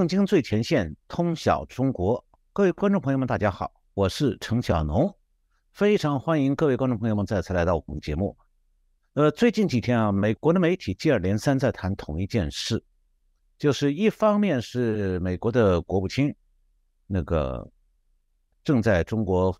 [0.00, 2.24] 正经最前线，通晓中国。
[2.54, 5.14] 各位观众朋友们，大家好，我是陈小农，
[5.72, 8.34] 非常欢迎各位观众朋友们再次来到我们节目。
[9.12, 12.82] 呃，最近几天啊，美国的媒体接二连三在谈同一件事，
[13.58, 16.34] 就是一方面是美国的国务卿
[17.06, 17.70] 那个
[18.64, 19.54] 正在中国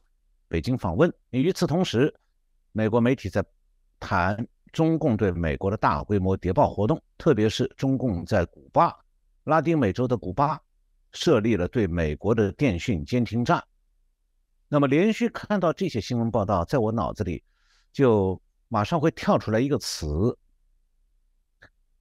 [0.49, 2.15] 北京访问，与此同时，
[2.73, 3.45] 美国媒体在
[3.99, 8.91] 谈中共对美国的大规模谍报活动，特别是中共在古巴。
[9.45, 10.61] 拉丁美洲的古巴
[11.13, 13.65] 设立了对美国的电讯监听站。
[14.69, 17.43] 那么，连续看到这些新闻报道，在我脑子里
[17.93, 20.39] 就马上会跳出来一个词，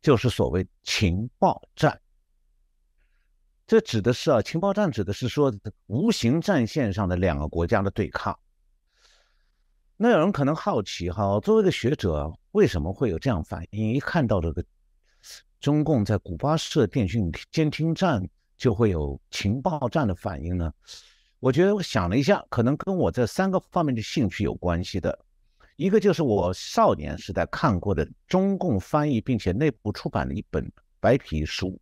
[0.01, 1.99] 就是所谓情报战。
[3.65, 5.51] 这指的是啊，情报战指的是说
[5.87, 8.37] 无形战线上的两个国家的对抗。
[9.95, 13.93] 那有人可能好奇哈，作为一个学者，为什么会有这样反应？
[13.93, 14.63] 一看到这个。
[15.59, 20.73] 中共在古巴设电讯监听站，就会有情报站的反应呢？
[21.39, 25.17] 我觉得我想了一下，可能跟我这三个方面的兴趣有关系的。
[25.75, 31.79] 一个就是我少年时代看过的中共翻译并且内部出版的一本白皮书。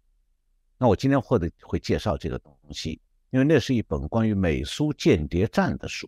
[0.77, 6.07] 那我今天或者会介绍这个东西，因为那是一本关于美苏间谍战的书。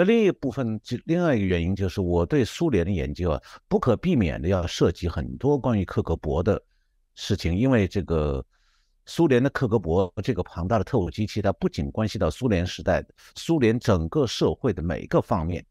[0.00, 6.58] 那另一部分，就另外一个原因就是我对苏联的研究啊，不可避免的要涉及很多关于克格勃的
[7.14, 8.42] 事情，因为这个
[9.04, 15.62] 苏联的克格勃这个庞大的特务机器，它不仅关系到苏联时代苏联整个社会的每一个方面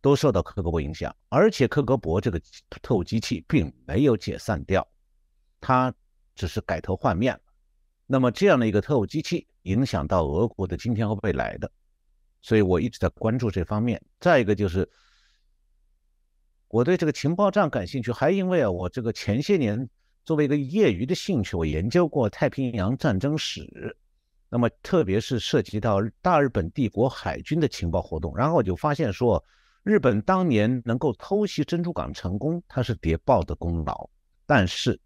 [0.00, 2.40] 都受到克格勃影响，而且克格勃这个
[2.80, 4.88] 特务机器并没有解散掉，
[5.60, 5.92] 它
[6.34, 7.40] 只是改头换面了。
[8.06, 11.70] 那么这样的一个特务机器，影响到俄国的今天和未来的。
[12.46, 14.00] 所以我一直在关注这方面。
[14.20, 14.88] 再一个就是，
[16.68, 19.88] 我对这个情报站感兴趣，还因为啊，我这个前些年
[20.24, 23.96] 作为一个业余的兴趣，我研究过太平洋战争史，
[24.48, 28.32] 那么特别是涉及到大日本帝国海军的情报活动。
[28.36, 29.44] 然后我就发现说，
[29.82, 34.08] 日本当年能够偷袭珍珠港成功，它是谍报的功劳；
[34.46, 35.00] 但是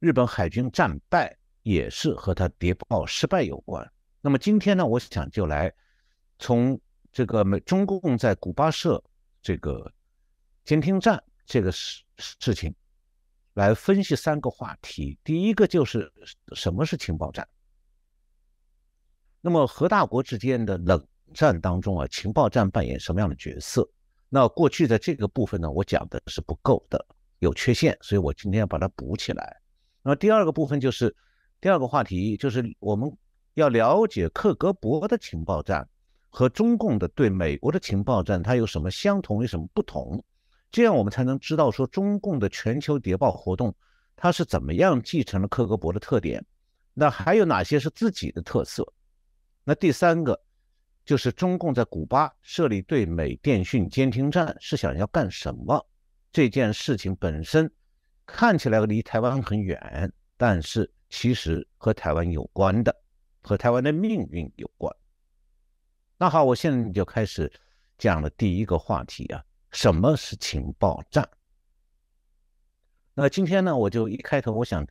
[0.00, 3.88] 日本海军战败也是和他谍报失败有关。
[4.20, 5.72] 那么今天呢，我想就来。
[6.38, 6.80] 从
[7.12, 9.02] 这个美中共在古巴设
[9.42, 9.92] 这个
[10.64, 12.74] 监听站这个事事情
[13.54, 15.18] 来分析三个话题。
[15.24, 16.12] 第一个就是
[16.54, 17.46] 什么是情报战？
[19.40, 23.88] 那么核大国之间的冷战当中啊，情报战扮演什么样的角色？
[24.28, 27.04] 那过去在这个部分呢，我讲的是不够的，
[27.38, 29.60] 有缺陷，所以我今天要把它补起来。
[30.02, 31.14] 那么第二个部分就是
[31.60, 33.10] 第二个话题，就是我们
[33.54, 35.88] 要了解克格勃的情报战。
[36.38, 40.24] 和中共的对美国的情报战，它有什么相同，有什么不同？
[40.70, 43.74] 这样我们才能知道说中共的全球谍报活动，
[44.14, 46.46] 它是怎么样继承了克格勃的特点？
[46.94, 48.86] 那还有哪些是自己的特色？
[49.64, 50.40] 那第三个
[51.04, 55.84] 就是中共在古巴设立对美电讯监听站是想要干什么？
[56.30, 57.68] 这件事情本身
[58.24, 62.94] 看起来离台湾很远，但是其实和台湾有关的，
[63.40, 64.94] 和台湾的命运有关。
[66.20, 67.48] 那好，我现在就开始
[67.96, 69.40] 讲的第一个话题啊，
[69.70, 71.28] 什么是情报战？
[73.14, 74.84] 那今天呢，我就一开头我想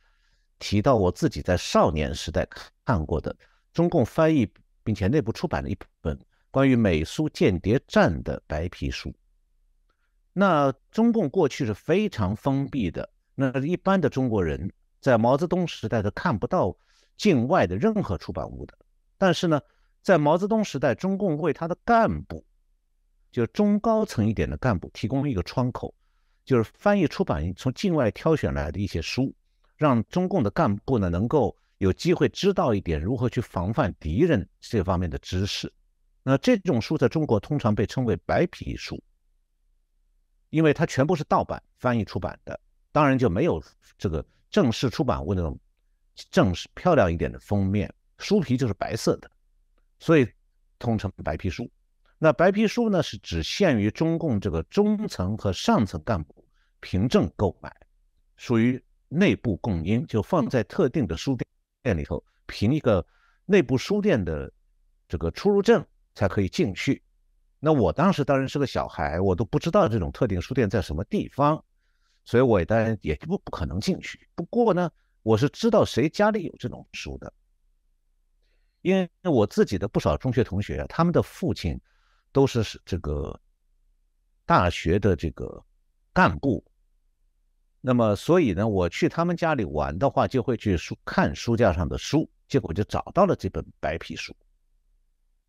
[0.58, 2.48] 提到我自己在少年时代
[2.86, 3.36] 看过的
[3.74, 4.50] 中共翻译
[4.86, 6.18] 并且内部出版的一本
[6.50, 9.14] 关于美苏间谍战的白皮书。
[10.32, 14.72] 那中共过去是非常封闭的，那一般的中国人
[15.02, 16.74] 在毛泽东时代是看不到
[17.18, 18.78] 境外的任何出版物的，
[19.18, 19.60] 但是呢。
[20.08, 22.46] 在毛泽东时代，中共为他的干部，
[23.30, 25.94] 就是中高层一点的干部，提供了一个窗口，
[26.46, 29.36] 就是翻译出版从境外挑选来的一些书，
[29.76, 35.70] 让中共的干部呢能够有机会知道一点如何去防范敌人这方面的知识。
[36.24, 38.98] 那这种书在中国通常被称为白皮书，
[40.52, 42.58] 因为它全部是盗版翻译出版的，
[42.94, 43.62] 当然就没有
[43.98, 45.60] 这个正式出版物那种
[46.32, 49.30] 正式漂亮一点的封面，书皮就是白色的。
[50.00, 50.28] 所以
[50.80, 51.70] 通称白皮书。
[52.20, 56.44] 那白皮书呢，是只限于中共这个中层和上层干部
[56.80, 57.72] 凭证购买，
[58.36, 61.48] 属于内部供应，就放在特定的书店
[61.84, 63.06] 店里头，凭一个
[63.46, 64.52] 内部书店的
[65.08, 65.86] 这个出入证
[66.16, 67.04] 才可以进去。
[67.60, 71.64] 那我当时当然是个小孩，我都不知道这种特定书店在什么地方，
[72.26, 74.28] 所以我也当然也不不可能进去。
[74.34, 74.92] 不过呢，
[75.22, 77.32] 我是知道谁家里有这种书的。
[78.88, 81.78] 因为我自己的不少中学同学，他们的父亲
[82.32, 83.38] 都是这个
[84.46, 85.62] 大学的这个
[86.14, 86.64] 干部，
[87.82, 94.34] 那么所以呢，我去他们家里玩的话，就会去书看书架上的书，结果就找到了这本白皮书。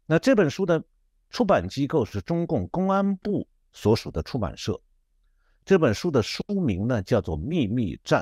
[0.05, 0.83] 那这本书的
[1.31, 4.81] 出版机构是中共公安部所属的出版社。
[5.65, 8.21] 这本书的书名呢叫做《秘密战》，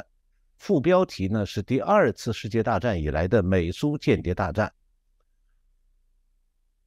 [0.58, 4.70] 副标题呢是第二次世界大战以来的美苏间谍大战。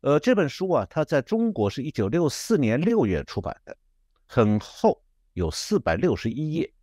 [0.02, 3.78] 呃，这本书啊，它在中国是一九六四年六月出版的，
[4.26, 5.02] 很厚，
[5.34, 6.74] 有四百六十一页。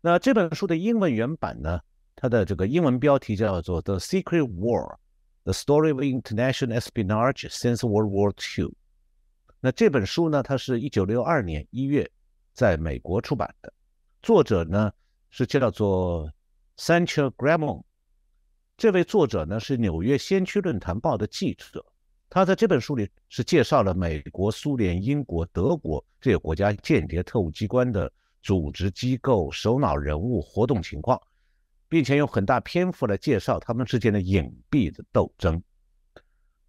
[0.00, 1.80] 那这本书的英文原版呢，
[2.16, 4.94] 它的这个英文标题叫做《The Secret War》。
[5.44, 8.74] The Story of International Espionage Since World War II。
[9.58, 12.08] 那这本书呢，它是一九六二年一月
[12.52, 13.72] 在美国出版的，
[14.20, 14.92] 作者呢
[15.30, 16.30] 是叫做
[16.76, 17.82] Sancho Gramon。
[18.76, 21.84] 这位作者呢是纽约先驱论坛报的记者，
[22.30, 28.10] 他在这本书里是介绍了美国、苏联、英国、德国这些国家间谍特务机关的
[28.42, 31.20] 组织机构、首脑人物、活动情况。
[31.90, 35.60] 并且用很大篇幅来介绍他们之间的隐蔽的斗争。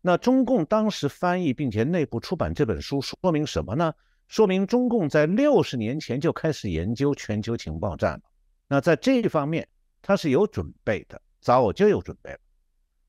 [0.01, 3.93] 那中共当时翻译并且内部出版这本书，说明什么呢？
[4.27, 8.21] 说明中共在六十年前就开始研究全球情报战了。
[8.67, 9.67] 那在这一方面，
[10.01, 12.39] 他是有准备的，早就有准备了。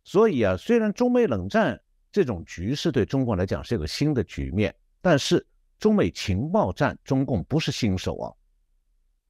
[0.04, 1.80] 所以啊，虽然中美冷战
[2.12, 5.44] 这种局势对中共来讲是一个新的局面，但是
[5.78, 8.30] 中美情报战，中共不是新手啊。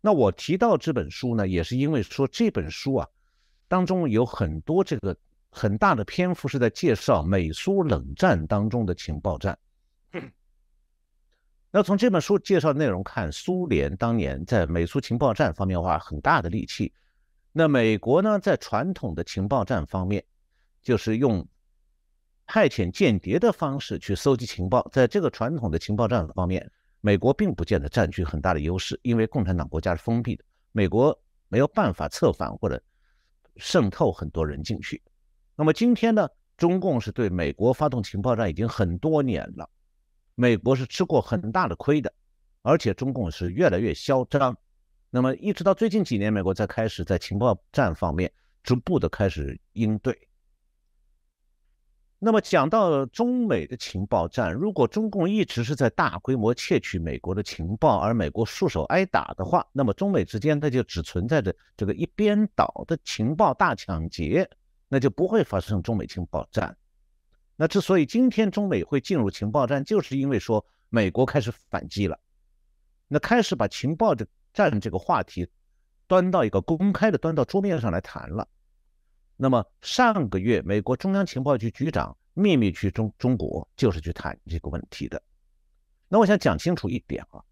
[0.00, 3.08] 那我提到这本书呢，也是因为说这本书啊，
[3.68, 5.16] 当中有很多这个
[5.48, 9.56] 很大的篇幅是在介绍美苏冷战当中的情报战。
[11.70, 16.92] 那从这本书介绍内容看，苏联当年在美苏情报战方面花很大的力气。
[17.52, 20.22] 那美国呢，在传统的情报战方面，
[20.82, 21.46] 就是用
[22.46, 26.70] 派遣间谍的方式去搜集情报，在这个传统的情报战方面。
[27.04, 32.80] 美国并不见得占据很大的优势，因为共产党国家是封闭的，美国没有办法策反或者
[33.56, 35.02] 渗透很多人进去。
[35.56, 39.68] 那么今天呢，中共是对美国发动情报战已经很多年了，
[40.36, 42.14] 美国是吃过很大的亏的，
[42.62, 44.56] 而且中共是越来越嚣张。
[45.10, 50.16] 那么一直到最近几年，美国才开始在情报战方面逐步的开始应对。
[52.24, 64.48] 那么讲到中美的情报战，如果中共一直是在大规模窃取美国的情报，而美国束手挨打的话，那么中美之间它就只存在着这个一边倒的情报大抢劫，
[64.86, 66.76] 那就不会发生中美情报战。
[67.56, 72.16] 那之所以今天中美会进入情报战，就是因为说美国开始反击了，
[73.08, 75.44] 那开始把情报的战这个话题
[76.06, 78.46] 端到一个公开的端到桌面上来谈了。
[79.42, 85.20] 那么上个月，美国中央情报局局长秘密去中中国，就是去谈这个问题的。
[86.06, 87.42] 那我想讲清楚一点啊，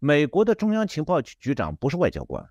[0.00, 2.44] 美国的中央情报局局长不是外交官，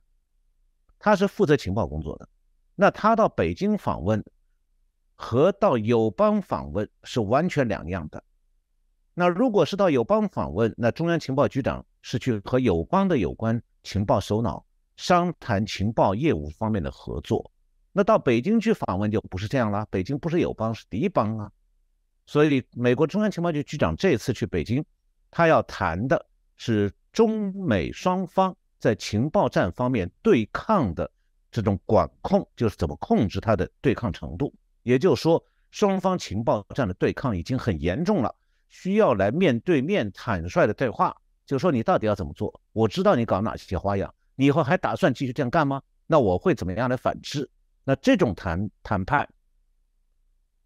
[0.97, 2.29] 他是负责情报工作的。
[2.73, 4.23] 那他到北京访问
[5.13, 8.23] 和到友邦访问是完全两样的。
[9.13, 14.65] 那如果是到友邦访问，那中央情报局长是去和友邦的有关情报首脑
[14.95, 17.51] 商谈情报业务方面的合作。
[17.99, 21.51] 那到北京去访问就不是这样了，北京不是友邦是敌邦啊，
[22.25, 24.81] 所以美国中央情报局局长这次去北京，
[25.29, 26.25] 他要谈的
[26.55, 31.11] 是中美双方在情报战方面对抗的
[31.51, 34.53] 这种管控，就是怎么控制它的对抗程度。
[34.83, 38.33] 也就是说，双方情报战的对抗已经很严重了，
[38.69, 41.13] 需要来面对面坦率的对话，
[41.45, 42.61] 就是说你到底要怎么做？
[42.71, 45.81] 我知道你搞哪些花样，你以后还打算继续这样干吗？
[46.07, 47.49] 那我会怎么样来反制？
[47.89, 49.27] 那这种谈谈判，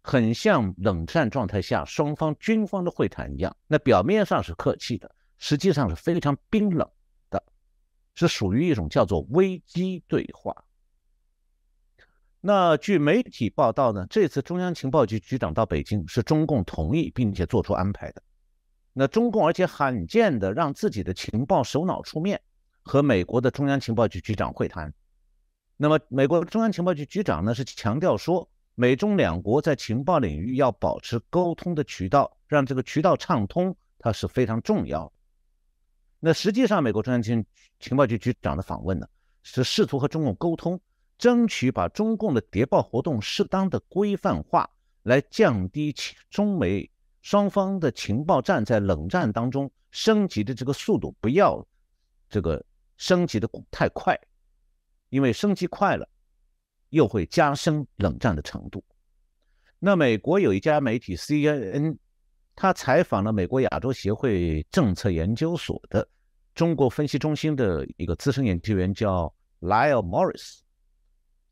[0.02, 3.56] 很像冷战状态下双方军方的会谈一样。
[3.66, 6.86] 那表面上是客气的，实际上是非常冰冷
[7.30, 7.42] 的，
[8.14, 10.54] 是属于一种叫做危机对话。
[12.42, 18.22] 那据媒体报道呢，这次中央情报局局长到北京是中共同意并且做出安排的。
[18.92, 22.38] 那中共而且罕见的让自己的情报首脑出面，
[22.82, 24.92] 和美国的中央情报局局长会谈。
[25.76, 35.12] 那么，美国中央情报局局长呢是强调说，美中两国在情报领域要保持沟通的渠道，让这个渠道畅通，它是非常重要。
[36.20, 37.44] 那实际上，美国中央情
[37.80, 39.06] 情报局局长的访问呢，
[39.42, 40.80] 是试图和中共沟通，
[41.18, 44.70] 争取把中共的谍报活动适当的规范化，
[45.02, 45.92] 来降低
[46.30, 46.88] 中美
[47.20, 51.66] 双方的情报战在冷战当中升级的这个速度，不要
[52.30, 52.64] 这个
[52.96, 54.16] 升级的太快。
[55.14, 56.08] 因为升级快了，
[56.88, 58.82] 又会加深冷战的程度。
[59.78, 61.96] 那美国有一家媒体 CNN，
[62.56, 66.04] 他采访了美国亚洲协会政策研究所的
[66.52, 70.62] 中国分析中心的一个资深研究员叫 Lyle Morris。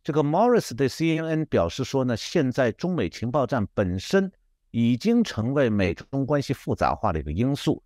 [0.03, 4.29] 这个 Morris 对 CNN 表示说呢，现在中美情报战本身
[4.73, 7.81] 已经成为美中关系复杂化的一个因素。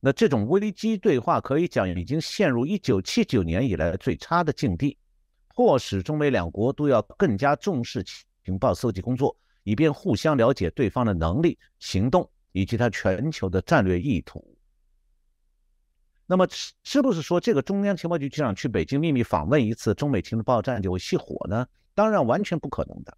[0.00, 4.98] 那这种危机对话可以讲已经陷入1979年以来最差的境地，
[5.54, 8.04] 迫使中美两国都要更加重视
[8.44, 14.56] 情报搜集工作，以便互相了解对方的能力、行动以及他全球的战略意图。
[16.26, 21.66] 那么是是不是说这个中央情报局局长去北京秘密访问一次，中美情报战就会熄火呢？
[21.94, 23.16] 当然完全不可能的，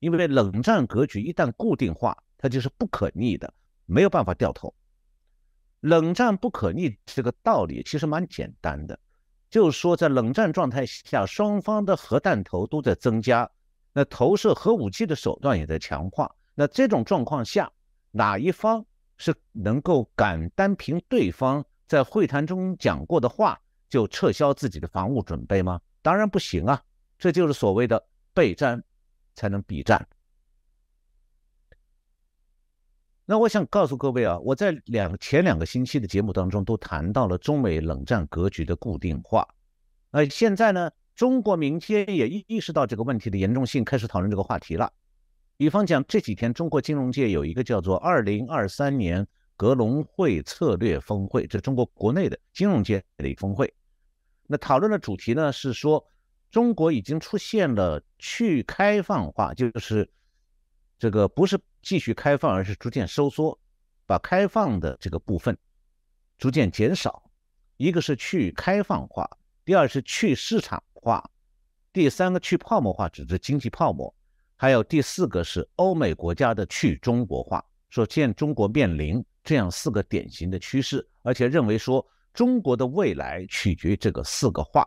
[0.00, 3.54] 因为冷战格局一旦固定化，它就是不可逆的，
[3.86, 4.74] 没有办法掉头。
[5.80, 8.98] 冷战不可逆这个道理其实蛮简单的，
[9.52, 13.48] 就是说在冷战状态下，双方的核弹头都在增加，
[13.92, 16.34] 那投射核武器的手段也在强化。
[16.54, 17.70] 那这种状况下，
[18.10, 18.82] 哪一方
[19.18, 21.62] 是能够敢单凭对方？
[21.86, 25.78] 在会谈中讲过的话，就撤销自己的防务准备吗？
[26.00, 26.82] 当然不行啊！
[27.18, 28.82] 这就是所谓的备战
[29.34, 30.08] 才能比战。
[33.32, 39.48] 那我想告诉各位啊，我在两前两个星期的节目当中都谈到了中美冷战格局的固定化。
[40.10, 44.92] 那现在呢，中国民间也意意识到这个问题的严重性，开始讨论这个话题了。
[45.56, 49.26] 比方讲，这几天中国金融界有一个叫做“二零二三年”。
[49.56, 53.72] 格隆会策略峰会，这是中国国内的金融界的一峰会。
[54.46, 56.06] 那讨论的主题呢是说，
[56.50, 60.10] 中国已经出现了去开放化，就是
[61.02, 63.58] 这个不是继续开放，而是逐渐收缩，
[64.06, 65.58] 把开放的这个部分
[66.38, 67.28] 逐渐减少。
[67.76, 69.28] 一个是去开放化，
[69.64, 71.28] 第二是去市场化，
[71.92, 74.14] 第三个去泡沫化，指的经济泡沫，
[74.54, 79.20] 还有第四个是欧美国家的去中国化，说现中国面临。
[79.42, 84.86] 这样四个典型的趋势，而且认为说中国的未来取决于这个四个化，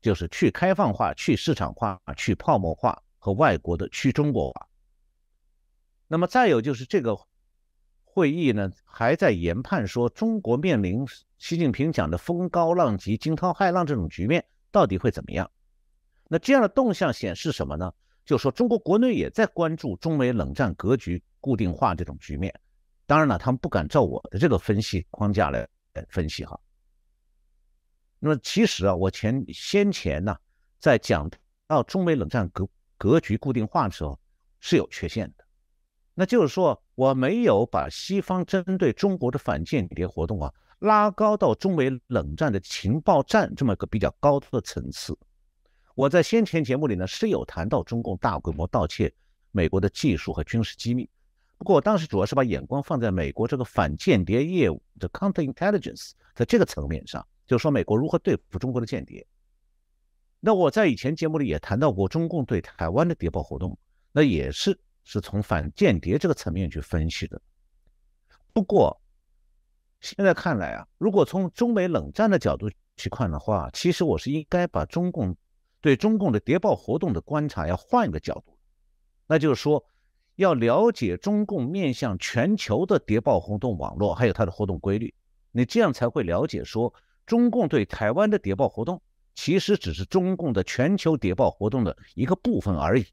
[0.00, 4.67] 就是去开放化、去市场化、去泡沫化和外国的去中国化。
[6.08, 7.16] 那么再有就是这个
[8.04, 15.50] 会议呢，还在研判说中国面临习近平讲的风高浪急、惊涛骇浪这种局面到底会怎么样？
[16.26, 17.92] 那这样的动向显示什么呢？
[18.24, 22.52] 就说中国国内也在关注中美冷战格局固定化这种局面。
[23.06, 25.66] 当然了，他们不敢照我的这个分析框架来
[26.08, 26.58] 分析哈。
[28.18, 30.36] 那么其实啊，我前先前呢，
[30.78, 31.30] 在讲
[31.66, 34.18] 到中美冷战格格局固定化的时候
[34.60, 35.37] 是有缺陷的，
[36.20, 45.16] 那就是说我没有把西方针对中国的反间谍活动啊拉高到中美冷战的情报战这么一个比较高的层次。
[45.94, 49.14] 我在先前节目里呢是有谈到中共大规模盗窃
[49.52, 51.08] 美国的技术和军事机密。
[51.56, 59.24] 不过我当时主要是把眼光放在美国这个反间谍业务的 counter intelligence 在这个层面上，就是说美国如何对付中国的间谍。
[60.40, 63.78] 那我在以前节目里也谈到过中共对台湾的谍报活动，
[64.10, 64.76] 那也是
[65.08, 67.40] 是从反间谍这个层面去分析的。
[68.52, 69.00] 不过
[70.00, 75.34] 现在看来啊，如果从中美冷战的角度去看的话，其实我是应该把中共
[75.80, 78.58] 对中共的谍报活动的观察要换一个角度，
[79.26, 79.82] 那就是说。
[80.38, 85.12] 要了解中共面向全球的谍报活动网络，还有它的活动规律，
[85.50, 86.94] 你这样才会了解说，
[87.26, 89.02] 中共对台湾的谍报活动
[89.34, 93.04] 其实只是中共的全球谍报活动的一个部分而已。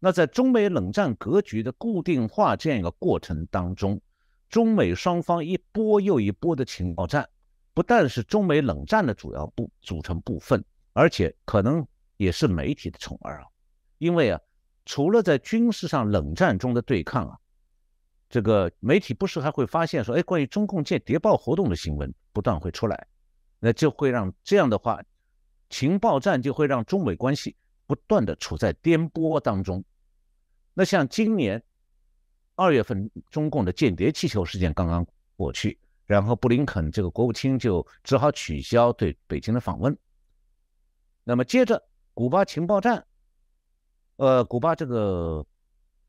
[0.00, 4.00] 那在中美冷战格局的固定化这样一个过程当中，
[4.48, 7.28] 中美双方一波又一波的情报战，
[7.72, 13.46] 不但是中美冷战的主要部组成部分，而且可能也是媒体的宠儿啊，
[13.98, 14.40] 因为啊。
[14.86, 17.38] 除了在军事上冷战中的对抗啊，
[18.28, 23.06] 这个媒体不是还会发现说，哎，关于中共间谍报活动的新闻不断会出来，
[23.60, 25.00] 那就会让这样的话，
[25.68, 27.54] 情报战就会让中美关系
[27.86, 29.84] 不断的处在颠簸当中。
[30.74, 31.62] 那像今年
[32.54, 39.96] 二月份，中共的间谍气球事件刚刚过去，然后布林肯这个国务卿就只好取消对北京的访问。
[41.24, 41.82] 那么接着，
[42.14, 43.06] 古巴情报站。
[44.16, 45.46] 呃，古巴这个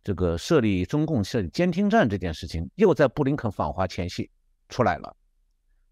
[0.04, 4.30] 这个设立中共设立监听站这件事情，又在布林肯访华前夕
[4.68, 5.16] 出来了，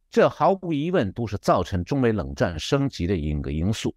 [0.10, 3.96] 这毫无疑问都是造成中美冷战升级的一个因素。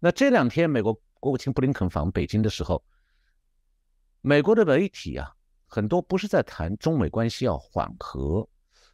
[0.00, 2.82] 那这两天美国国务卿布林肯访北京的时候，
[4.20, 5.30] 美国的媒体啊，
[5.66, 8.48] 很多不是在谈中美关系要缓和，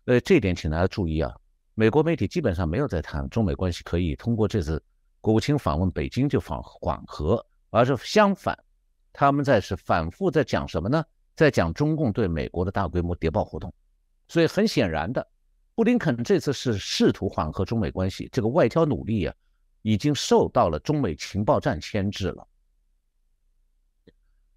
[0.05, 1.35] 呃，这点请大家注意啊，
[1.75, 4.83] 美国媒体基本上没有在谈中美关系可以通过这次
[5.21, 7.45] 国务卿访问北京就访缓和。
[7.77, 8.57] 而是相反，
[9.13, 11.05] 他们在是反复在讲什么呢？
[11.35, 13.75] 在讲中共对美国的大规模谍报活动。
[14.29, 15.27] 所以很显然的，
[15.75, 19.35] 布林肯这次是试图缓和中美关系，这个外交努力啊，
[19.83, 22.47] 已经受到了中美情报战牵制了。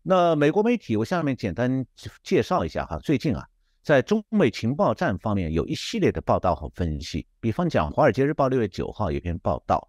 [0.09, 1.85] 那美国媒体，我下面简单
[2.23, 2.97] 介绍一下哈。
[2.99, 3.45] 最近啊，
[3.83, 9.85] 在中美情报战方面有一系列的报道和分析，比方讲，《华尔街日报》六月九号有篇报道，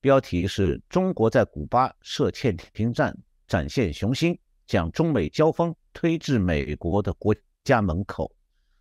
[0.00, 7.32] 标题是中国在古巴设潜艇站展现雄心，将中美交锋推至美国的国
[7.62, 8.28] 家门口。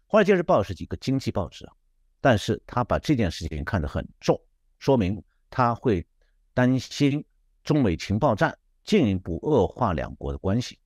[0.07, 1.73] 华尔街日报是几个经济报纸啊，
[2.19, 4.41] 但是他把这件事情看得很重，
[4.79, 6.03] 说明他会
[6.51, 7.23] 担心
[7.63, 10.79] 中美情报战进一步恶化两国的关系。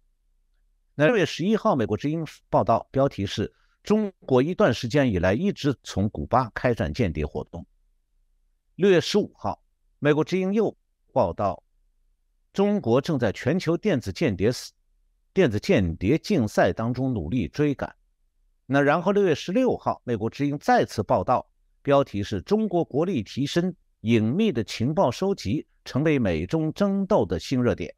[0.95, 7.65] 那六月十一号，美国之音报道，标题是中国一段时间以来一直从古巴开展间谍活动。
[8.75, 9.61] 六月十五号，
[9.99, 10.75] 美国之音又
[11.13, 11.63] 报道，
[12.53, 14.51] 中国正在全球电子间谍
[15.33, 17.95] 电子间谍竞赛当中努力追赶。
[18.65, 21.47] 那然后六月十六号，美国之音再次报道，
[21.81, 27.95] 标题是中国国力提升，隐秘的情报收集成为美中争斗的新热点。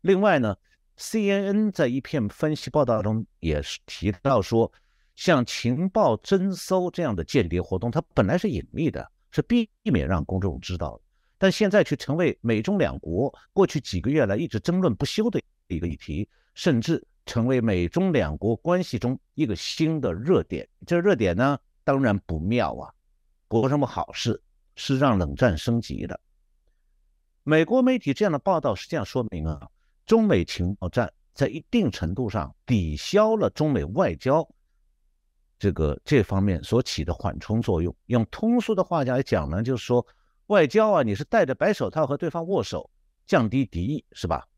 [0.00, 0.56] 另外呢
[0.96, 4.72] ，CNN 在一篇分析报道中也是提到说，
[5.14, 11.02] 像情报侦搜这样的间谍活动，它本来是隐秘的，是避免让公众知道的，
[11.36, 17.04] 但现在却成为美中两国过去几个月来一直争论不休的一个议题，甚至。
[17.26, 22.92] 成为美中两国关系中一个新的热点，这热点呢，当然不妙啊，
[23.48, 24.38] 不是什么好事，
[24.76, 26.20] 是让冷战升级的。
[27.46, 29.68] 美国媒体这样的报道实际上说明啊，
[30.06, 34.48] 中美情报战在一定程度上抵消了中美外交
[35.58, 37.94] 这个这方面所起的缓冲作用。
[38.06, 40.06] 用通俗的话来讲呢，就是说
[40.46, 42.90] 外交啊，你是戴着白手套和对方握手，
[43.26, 44.48] 降低敌意，是吧？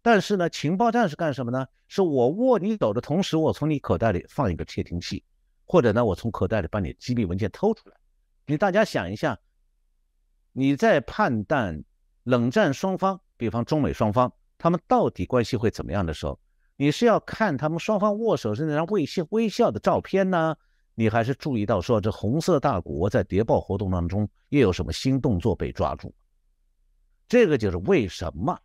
[0.00, 1.66] 但是呢，情报站是干什么呢？
[1.88, 5.24] 是我握你手的同时，我从你口袋里放一个窃听器，
[5.64, 7.96] 或者呢，我从口袋里把你机密文件偷出来。
[8.46, 9.38] 你大家想一下，
[10.52, 11.82] 你在判断
[12.24, 16.38] 冷战双方，比方中美双方，他们到底关系会怎么样的时候，
[16.76, 20.56] 你是要看他们双方握手是那张微笑微笑的照片呢？
[20.94, 26.14] 你还是注意到说这红色大国在谍报活动当中又有什么新动作被抓住？
[27.26, 28.58] 这个就是为什么。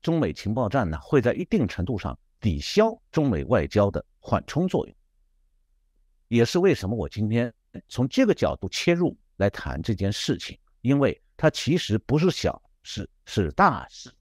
[0.00, 4.94] 中美情报战呢，会在一定程度上抵消中美外交的缓冲作用，
[6.28, 7.52] 也是为什么我今天
[7.88, 14.12] 从这个角度切入来谈这件事情，因为它其实不是小事，是大事。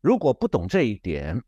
[0.00, 1.42] 如果不懂这一点，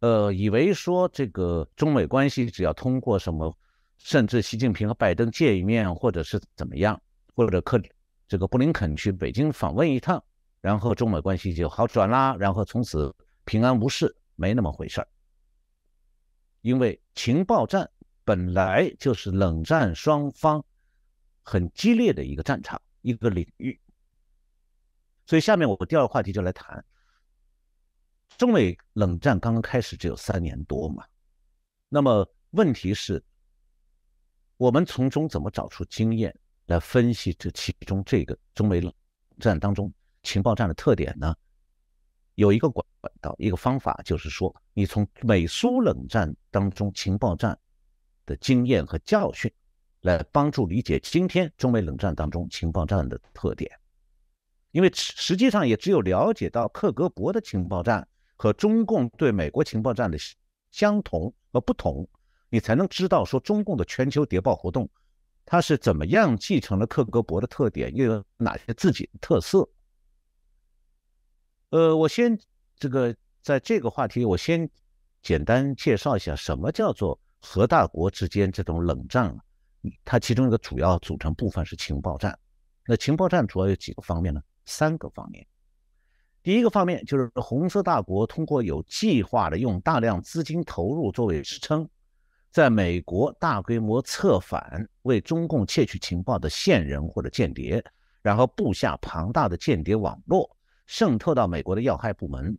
[0.00, 3.56] 呃，以为说这个中美关系只要通过什么，
[3.96, 7.00] 甚至习近平和拜登见一面，或者是怎么样，
[7.34, 7.80] 或者克
[8.28, 10.22] 这个布林肯去北京访问一趟。
[10.60, 13.14] 然后中美关系就好转啦，然后从此
[13.44, 15.08] 平安无事，没那么回事儿。
[16.60, 17.88] 因为情报战
[18.24, 20.64] 本来就是冷战双方
[21.42, 23.78] 很激烈的一个战场，一个领域。
[25.26, 26.84] 所以下面我第二个话题就来谈，
[28.38, 31.04] 中美冷战刚刚开始只有三年多嘛，
[31.88, 33.22] 那么问题是，
[34.56, 36.34] 我们从中怎么找出经验
[36.66, 38.92] 来分析这其中这个中美冷
[39.38, 39.92] 战当中？
[40.22, 41.32] 情报战的特点呢，
[42.34, 47.56] 有一个管管道，一个方法，就是说，你从美苏冷战当中情报战
[48.24, 49.48] 的经验和教训，
[50.00, 53.70] 来帮助理解今天中美冷战当中情报战的特点。
[54.76, 60.18] 因为实际上也只有了解到克格勃的情报战和中共对美国情报战的
[60.70, 62.06] 相同和不同，
[62.50, 64.86] 你才能知道说中共的全球谍报活动，
[65.46, 69.66] 它是怎么样继承了克格勃的特点，又有哪些自己的特色。
[71.70, 72.38] 呃，我先
[72.78, 74.68] 这个在这个话题，我先
[75.22, 79.34] 简单介绍一下什么叫做核大国之间这种冷战。
[80.04, 82.38] 它其中一个主要组成部分是情报战。
[82.84, 84.42] 那情报战主要有几个方面呢？
[84.66, 85.46] 三个方面。
[86.42, 91.88] 第一个方面就是红色大国通过有计划的用大量资金投入作为支撑，
[92.50, 97.84] 在美国大规模策反为中共窃取情报的线人或者间谍，
[98.22, 100.48] 然后布下庞大的间谍网络。
[100.88, 102.56] 渗透到美国的要害部门，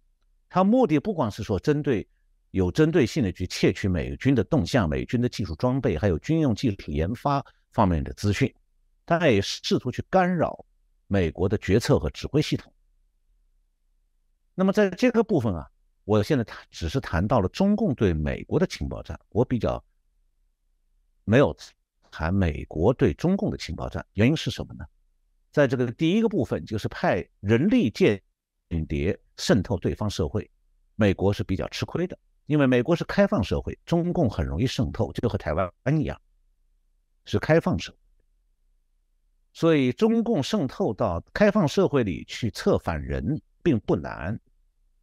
[0.50, 2.06] 它目的不光是说针对
[2.52, 7.42] 有针对性的去窃取美军的动向、美军的技术装备，还有军用技术研发
[7.72, 8.54] 方面的资讯，
[9.06, 10.66] 它也试图去干扰
[11.08, 12.72] 美国的决策和指挥系统。
[14.54, 15.70] 那么在这个部分啊，
[16.04, 19.84] 我现在只是谈到了中共对美国的情报战，我比较
[21.24, 21.56] 没有
[22.12, 24.86] 谈美国对中共的情报战，原因是什么呢？
[25.52, 28.22] 在这个第一个部分，就是派人力间
[28.88, 30.50] 谍渗透对方社会，
[30.96, 36.20] 美国是比较吃亏的，因为美国是开放社会，中共很容易渗透，就和台湾一样。
[37.26, 37.98] 是开放社会，
[39.58, 44.40] 所以中共渗透到开放社会里去策反人并不难。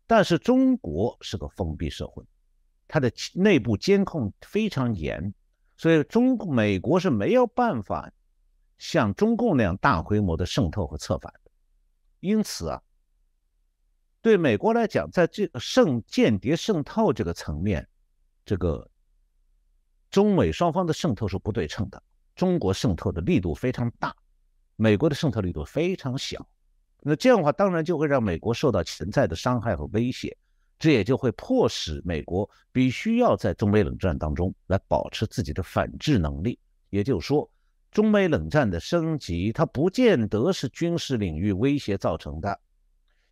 [0.07, 2.23] 但是中国是个封闭社会，
[2.87, 5.35] 它的内部监控非常严，
[5.77, 8.09] 所以中美国是没有办法
[8.79, 11.51] 像中共那样大规模的渗透和策反的。
[12.21, 12.81] 因此啊，
[14.23, 17.85] 对美国来讲，在这个渗间谍渗透这个层面，
[18.45, 18.88] 这个
[20.12, 22.01] 中美双方的渗透是不对称的。
[22.37, 24.14] 中国渗透的力度非常大，
[24.77, 26.47] 美国的渗透力度非常小。
[27.07, 30.35] 那这样的话，当然就会让美国受到潜在的伤害和威胁，
[30.79, 36.59] 这也就会迫使美国必须要在中美冷战当中来保持自己的反制能力。
[36.89, 37.51] 也就是说，
[37.91, 42.59] 中美冷战的升级，它不见得是军事领域威胁造成的，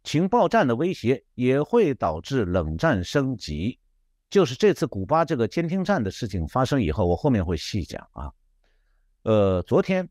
[0.05, 3.78] 情报战的威胁也会导致冷战升级。
[4.28, 8.31] 就是这次古巴这个监听站的事情发生以后，我后面会细讲啊。
[9.22, 10.09] 呃，昨天。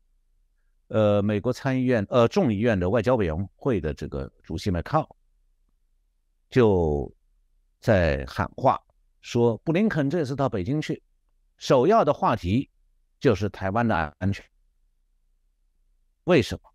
[0.92, 5.08] 呃，美国参议院呃众议院的外交委员会的这个主席麦康
[6.50, 7.10] 就
[7.80, 8.78] 在喊话
[9.22, 11.02] 说，布林肯这次到北京去，
[11.56, 12.68] 首要的话题
[13.18, 14.44] 就是台湾的安全。
[16.24, 16.70] 为什么？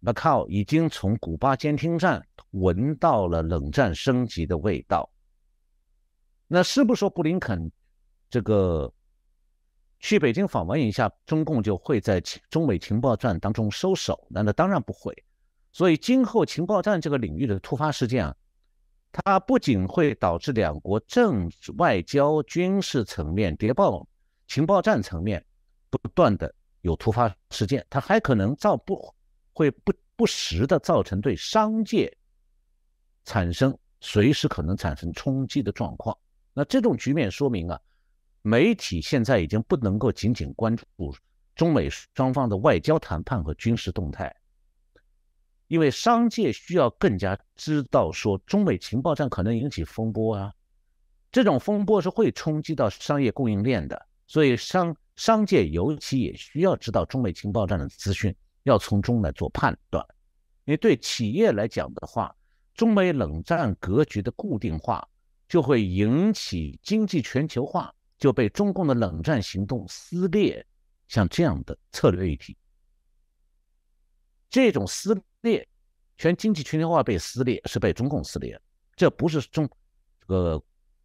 [0.00, 5.10] 麦康已经从古巴监听站闻到了冷战升级的味道。
[6.46, 7.70] 那是不是说布林肯
[8.30, 8.90] 这个？
[10.06, 14.24] 去北京访问一下，中共就会在中美情报战当中收手？
[14.30, 15.12] 那那当然不会。
[15.72, 18.36] 所以今后情报战这个领域的突发事件啊，
[19.10, 24.06] 它不仅会导致两国政治、外交、军事层面、谍报、
[24.46, 25.44] 情报战层面
[25.90, 29.12] 不断的有突发事件，它还可能造不
[29.52, 32.16] 会不不时的造成对商界
[33.24, 36.16] 产生随时可能产生冲击的状况。
[36.54, 37.80] 那这种局面说明啊。
[38.48, 40.86] 媒体现在已经不能够仅仅关注
[41.56, 44.32] 中美双方的外交谈判和军事动态，
[45.66, 50.54] 因为商界需要更加知道说中美情报战可能引起风波啊，
[51.32, 58.32] 这种风波是会冲击到商业供应链的，所以商商界尤其也需要知道中美情报战的资讯，
[58.62, 60.06] 要从中来做判断。
[60.66, 62.32] 因为对企业来讲的话，
[62.76, 65.08] 中美冷战格局的固定化
[65.48, 67.92] 就会引起经济全球化。
[68.18, 70.64] 就被中共的冷战行动撕裂，
[71.06, 72.56] 像这样的策略议题，
[74.48, 75.68] 这种撕裂，
[76.16, 78.58] 全经济全球化被撕裂是被中共撕裂，
[78.94, 79.68] 这不是中
[80.20, 80.62] 这个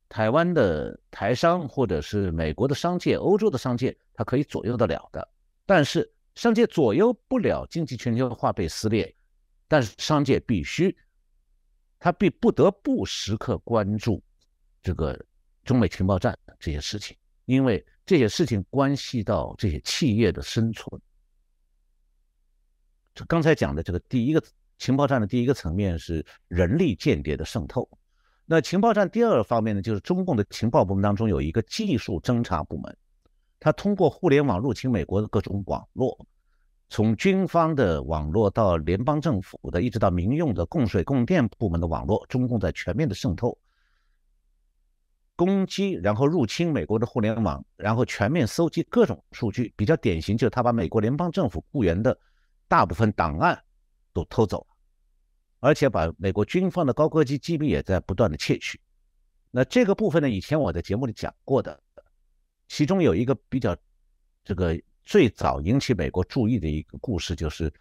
[0.08, 5.28] 台湾的台商或者是美国的商界、欧洲的商界，它可以左右得了的。
[5.66, 9.14] 但是商界左右不了经济全球化被撕裂，
[9.68, 10.98] 但是商界必须，
[12.00, 14.24] 他必不得不时刻关注
[14.82, 15.26] 这个。
[15.64, 21.02] 中美情报战这些事情，因为这些事情关系到这些企业的生存。
[23.14, 24.44] 这刚才讲的这个第一个
[24.78, 27.88] 情报战的第一个层面是人力间谍的渗透，
[28.46, 32.98] 那情报战第二方面呢，就是中共的情报部门当中有一个技术侦查部门，
[33.60, 36.26] 它通过互联网入侵美国的各种网络，
[36.90, 43.58] 从军方的网络到联邦政府的，一直到民用的供水供电部门的网络，中共在全面的渗透。
[45.42, 49.74] 攻击，然后入侵美国的互联网，然后全面搜集各种数据。
[49.76, 52.16] 比较典型就是他把美国联邦政府雇员的
[52.68, 53.60] 大部分档案
[54.14, 54.76] 都偷走了，
[55.60, 58.80] 而且把美国军方的高科技机密也在不断的窃取。
[59.50, 61.82] 那这个部分呢，以前我在节目里讲过的，
[62.68, 63.76] 其中有一个比较
[64.44, 67.74] 这个最早引起美国注意的一个故事，就是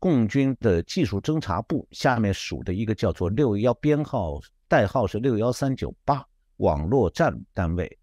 [0.00, 6.26] 共军的技术侦察部下面属的一个叫做六幺编号代号是六幺三九八。
[6.58, 7.98] 网络战单位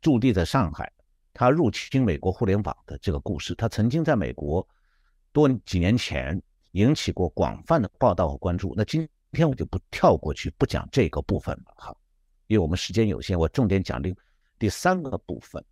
[0.00, 0.92] 驻地在上海，
[1.32, 4.66] 他入侵美国互联网的这个故事，他曾经在美国
[5.32, 6.40] 多几年前
[6.72, 8.74] 引起过广泛的报道和关注。
[8.76, 11.96] 那今天我就不跳过去，不讲这个部分了哈，
[12.46, 14.16] 因为我们时间有限，我重点讲另
[14.58, 15.64] 第三个部分。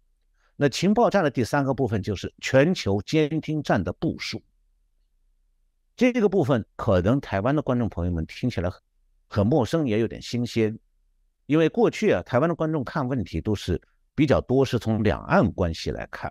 [0.57, 4.43] 那情报战的第三个部分就是全球监听站的部署。
[5.97, 8.81] 这个部分可能台湾的观众朋友们听起来很
[9.27, 10.79] 很陌生，也有点新鲜。
[11.49, 13.81] 因为过去啊，台湾的观众看问题都是
[14.15, 16.31] 比较多，是从两岸关系来看，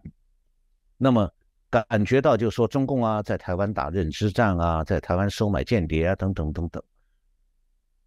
[0.96, 1.28] 那么
[1.72, 6.82] 感觉到就是说中共啊，在台湾打认知战啊，在台湾收买间谍啊，等等等等。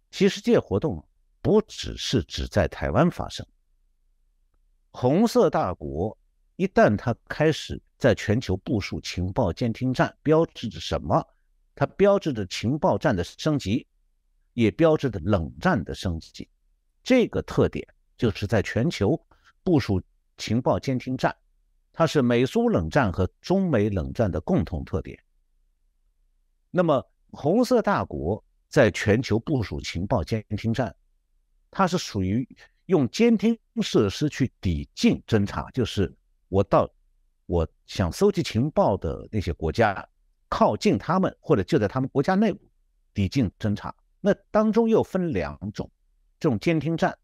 [0.09, 1.05] 其实这些活动
[1.41, 3.45] 不只是只在台湾发生，
[4.91, 6.17] 红色大国
[6.55, 11.21] 一旦它开始在全球部署情报监听站，标志着什么？
[11.75, 13.85] 它标志着情报战的升级，
[14.53, 16.47] 也标志着冷战的升级。
[17.03, 17.87] 这个特点
[18.17, 19.19] 就是在全球
[19.63, 20.01] 部署
[20.37, 21.35] 情报监听站，
[21.91, 25.19] 它是美苏冷战和中美冷战的共同特点。
[26.69, 30.95] 那么，红色大国在全球部署情报监听站，
[31.69, 32.47] 它是属于
[32.85, 36.13] 用监听设施去抵近侦查，就是
[36.47, 36.89] 我到
[37.45, 40.07] 我想搜集情报的那些国家，
[40.47, 42.59] 靠近他们或者就在他们国家内部
[43.13, 43.93] 抵近侦查。
[44.21, 45.89] 那当中又分两种，
[46.41, 47.15] 这种监听站，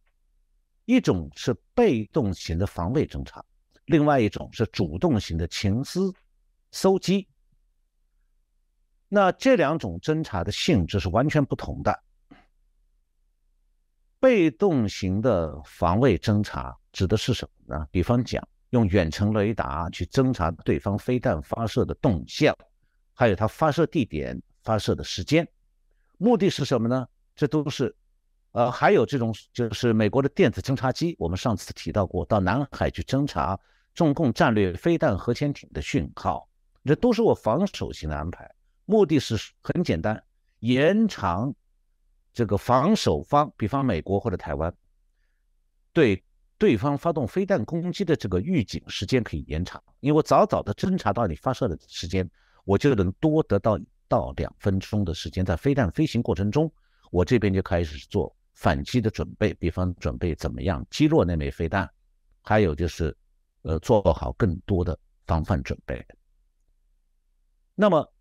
[0.85, 3.43] 一种是被动型的防卫侦查，
[3.85, 6.13] 另外一种是主动型的情资
[6.69, 7.27] 搜集。
[9.07, 12.03] 那这两种侦查的性质是完全不同的。
[14.19, 17.87] 被动型的防卫侦查指的是什么呢？
[17.89, 22.55] 比方讲，用远程雷达去侦查对方飞弹发射的动向，
[23.15, 25.47] 还有它发射地点、发射的时间，
[26.19, 27.07] 目的是什么呢？
[27.35, 27.95] 这都是，
[28.57, 33.55] 呃，还有这种就是美国的电子侦察机，我们上次提到过，到南海去侦察
[33.93, 36.49] 中共战略飞弹、核潜艇的讯号，
[36.83, 38.51] 这都是我防守型的安排。
[38.85, 40.23] 目的是很简单，
[40.61, 41.53] 延长
[42.33, 44.73] 这个防守方，比方美国或者台湾，
[45.93, 46.23] 对
[46.57, 52.27] 对方发动飞弹攻击的这个预警时间可以延长，因为我早早的侦查到你发射的时间，
[52.65, 56.71] 我就能多得到到两分钟的时间，在飞弹飞行过程中，
[57.11, 61.89] 我这边就开始做反击的准备，比方准备怎么样击落那枚飞弹，
[62.41, 63.15] 还有就是
[63.61, 66.05] 呃做好更多的防范准备。
[67.73, 68.13] 那么。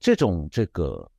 [0.00, 1.10] 这种这个，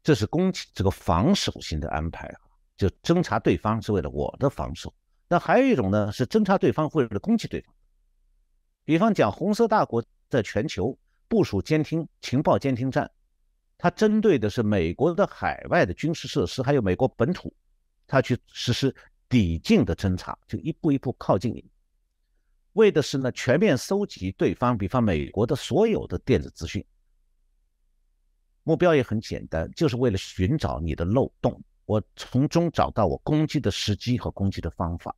[0.00, 2.40] 这是攻击这个防守型的安排啊，
[2.76, 4.94] 就侦察对方是为了我的防守。
[5.26, 7.74] 那还有一种呢，是侦察对方为了攻击对方。
[8.84, 13.10] 比方讲，红色大国在全球部署监听情报监听站，
[13.78, 17.52] 它针对的是美国的海外的军事设施，还有美国本土，
[18.06, 18.94] 它去实施
[19.28, 21.64] 抵近的侦察，就一步一步靠近你。
[22.72, 26.84] 为的是呢，全面搜集对方，比方美国的所有的电子资讯。
[28.62, 35.14] 目标也很简单，就是为了寻找你的漏洞，我从中找到我攻击的时机和攻击的方法。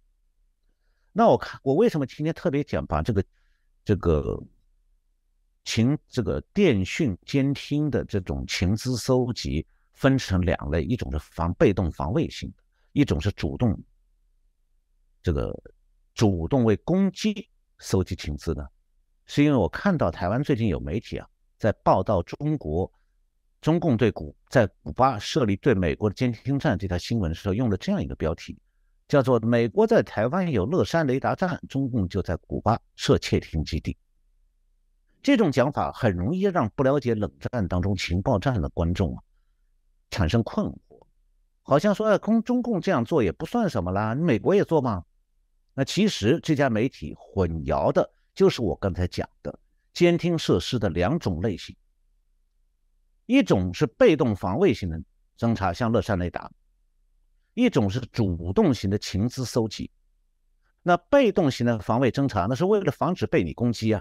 [1.13, 3.25] 那我看，我为什么今天特别讲把这个
[3.85, 4.39] 这个
[5.69, 13.79] 情这个电讯监听的这种情资搜集分成两类，一种是防被动防卫性的，一种是主动
[15.23, 15.55] 这个。
[16.15, 18.67] 主动为攻击搜集情资呢，
[19.27, 21.29] 是因为我看到台湾最近有媒体啊
[21.59, 22.91] 在报道中国
[23.61, 28.59] 中共对古在古巴设立对美国的监听站这条新闻的时候，用了这样一个标题，
[29.07, 33.97] 叫做“美国在台湾有乐山雷达站，中共就在古巴设窃听基地”。
[35.29, 39.23] 这种讲法很容易让不了解冷战当中情报战的观众啊
[40.09, 41.07] 产生困惑，
[41.61, 45.05] 好像说，哎，中中共这样做也不算什么啦，美国也做吗？
[45.75, 49.59] 那其实这家媒体混淆的就是我刚才讲的
[49.93, 51.77] 监听设施的两种类型，
[53.27, 54.99] 一种是被动防卫型的
[55.39, 56.51] 侦查，像乐山雷达；
[57.53, 59.91] 一种是主动型的情资搜集。
[60.83, 64.01] 那被动型的防卫侦查，那是为了防止被你攻击啊；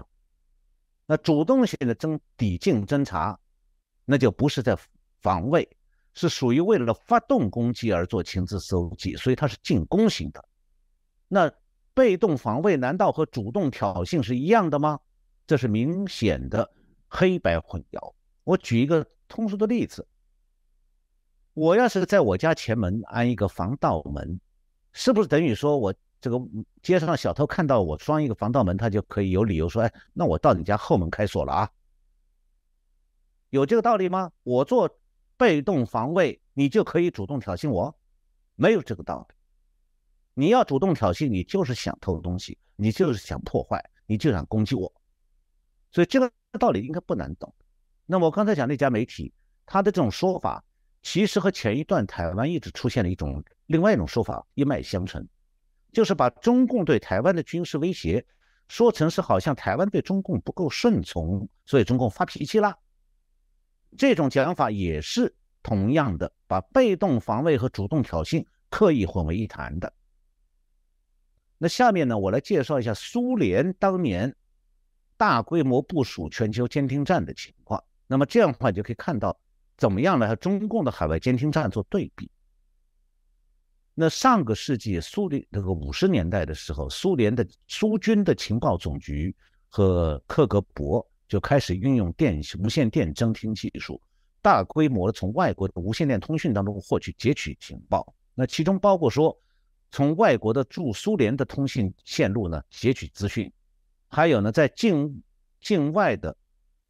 [1.08, 3.36] 那主动型的侦抵近侦查，
[4.04, 4.78] 那就不是在
[5.20, 5.68] 防卫，
[6.14, 10.44] 是属于为了发动攻击而做情资搜集，所以它是进攻型的。
[11.26, 11.52] 那。
[11.94, 15.00] 被动防卫难道和主动挑衅是一样的吗？
[15.48, 16.70] 这是明显的
[17.08, 18.14] 黑白混淆。
[18.44, 20.06] 我举一个通俗的例子：
[21.54, 24.40] 我要是在我家前门安一个防盗门，
[24.92, 26.40] 是不是等于说我这个
[26.82, 31.70] 街上的小偷看到我装一个防盗门，他就可以有理由说：“哎，那我到你家后门开锁了啊？”
[33.50, 34.30] 有这个道理吗？
[34.42, 34.98] 我做
[35.36, 37.96] 被动防卫，你就可以主动挑衅我？
[38.56, 39.34] 没有这个道理。
[40.34, 44.92] 你要主动挑衅，你就是想偷东西，你就是想破坏，你就想攻击我，
[45.90, 47.52] 所以这个道理应该不难懂。
[48.06, 49.32] 那我刚才讲那家媒体，
[49.66, 50.64] 他的这种说法，
[51.02, 55.26] 其实和前一段台湾一直出现了一种另外一种说法一脉相承，
[55.92, 58.24] 就是把中共对台湾的军事威胁
[58.68, 62.78] 说成是好像台湾对中共不够顺从，所以中共发脾气了。
[63.96, 69.92] 这种讲法也是同样的，把被动防卫和主动挑衅刻意混为一谈的。
[71.56, 74.36] 那下面呢，我来介绍一下苏联当年
[75.16, 77.82] 大规模部署全球监听站的情况。
[78.06, 79.36] 那么这样的话，就可以看到
[79.76, 80.28] 怎么样来？
[80.28, 82.30] 和中共的海外监听站做对比。
[84.00, 89.34] 那上个世纪苏联这个五十年代的时候，苏联的苏军的情报总局
[89.68, 94.00] 和克格勃就开始运用电无线电侦听技术，
[94.40, 98.14] 大规模的从外国的无线电通讯当中获取截取情报。
[98.34, 99.36] 那其中包括说。
[99.90, 103.50] 从外国的驻苏联的通信线路呢截取资讯，
[104.06, 105.22] 还有呢在境
[105.62, 106.36] 境外的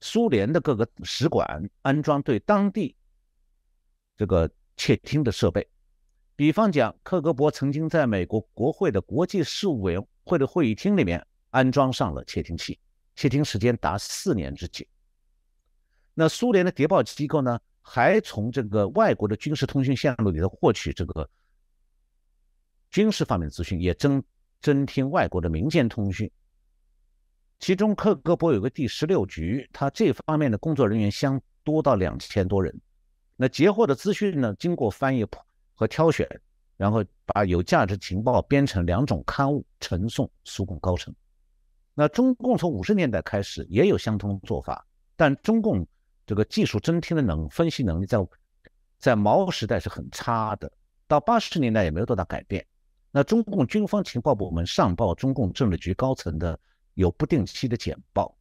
[0.01, 2.97] 苏联的各个使馆安装对当地
[4.17, 5.65] 这个窃听的设备。
[6.39, 12.79] 比方讲，克格勃曾经在美国国会的国际事务委员会的会议厅里面安装上了窃听器，
[13.17, 14.87] 窃听时间达四年之久。
[16.15, 21.29] 那苏联的谍报机构呢，还从这个外国的军事通讯线路里头获取这个
[22.93, 24.23] 军事方面的资讯，也侦
[24.63, 26.31] 侦听外国的民间通讯。
[27.59, 32.81] 其中，克格勃有个第十六局，他这方面的工作人员相多到两千多人。
[33.35, 35.27] 那截获的资讯呢，经过翻译。
[35.79, 36.29] 和挑选，
[36.77, 41.15] 然后把有价值情报编成两种刊物，呈送苏共高层。
[41.95, 45.87] 那中共从五十年代开始也有相同做法，但中共
[46.27, 48.19] 这个技术侦听的能分析能力在
[48.99, 50.69] 在毛时代是很差的，
[51.07, 52.67] 到八十年代也没有多大改变。
[53.13, 56.59] 那中共军方情报部门上报中共政治局高层的
[56.95, 58.37] 有不定期的简报。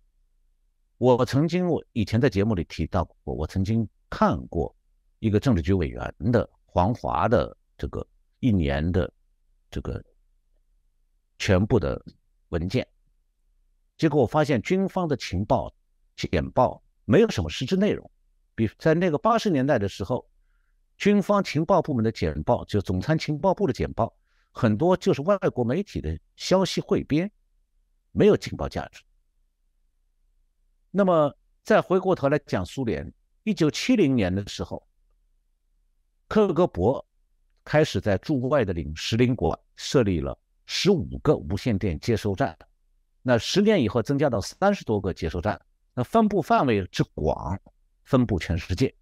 [0.97, 4.75] 我曾经我以前在节目里提到过，我曾经看过
[5.19, 6.49] 一个政治局委员的。
[6.77, 8.05] 黄华的这个
[8.39, 9.11] 一年的
[9.71, 9.99] 这个
[11.39, 11.99] 全部的
[12.49, 12.87] 文件，
[13.97, 15.73] 结果我发现军方的情报
[16.15, 18.11] 简报没有什么实质内容。
[18.53, 20.29] 比在那个八十年代的时候，
[20.99, 24.15] 军方情报部门的简报，就总参情报部的简报，
[24.51, 27.31] 很多就是外国媒体的消息汇编，
[28.11, 29.01] 没有情报价值。
[30.91, 33.11] 那么再回过头来讲苏联，
[33.41, 34.86] 一九七零年的时候。
[36.27, 37.03] 克格勃
[37.63, 42.57] 开始在驻外的领使领馆设立了十五个无线电接收站，
[43.21, 45.59] 那十年以后增加到三十多个接收站，
[45.93, 47.57] 那分布范围之广，
[48.03, 48.93] 分布全世界。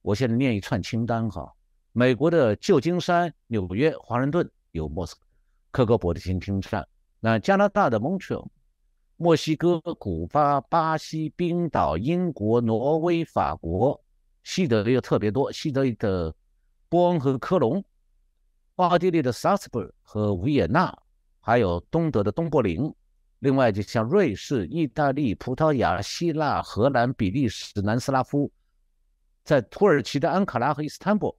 [0.00, 1.52] 我现在念一串清单哈：
[1.92, 5.14] 美国的旧金山、纽约、华盛顿有莫斯
[5.70, 6.82] 科克格勃的监听站；
[7.20, 8.48] 那加拿大的 Montreal、
[9.18, 14.02] 墨西哥、古巴、巴西、冰岛、英国、挪威、法国。
[14.42, 16.34] 西德又特别多，西德的
[16.88, 17.84] 波恩和科隆，
[18.76, 20.96] 奥地利的萨斯堡和维也纳，
[21.40, 22.92] 还有东德的东柏林，
[23.38, 28.50] 另外就像瑞士、意大利、葡萄牙、希腊、荷兰、比利时、南斯拉夫，
[29.44, 31.34] 在土耳其的安卡拉和伊斯坦布尔，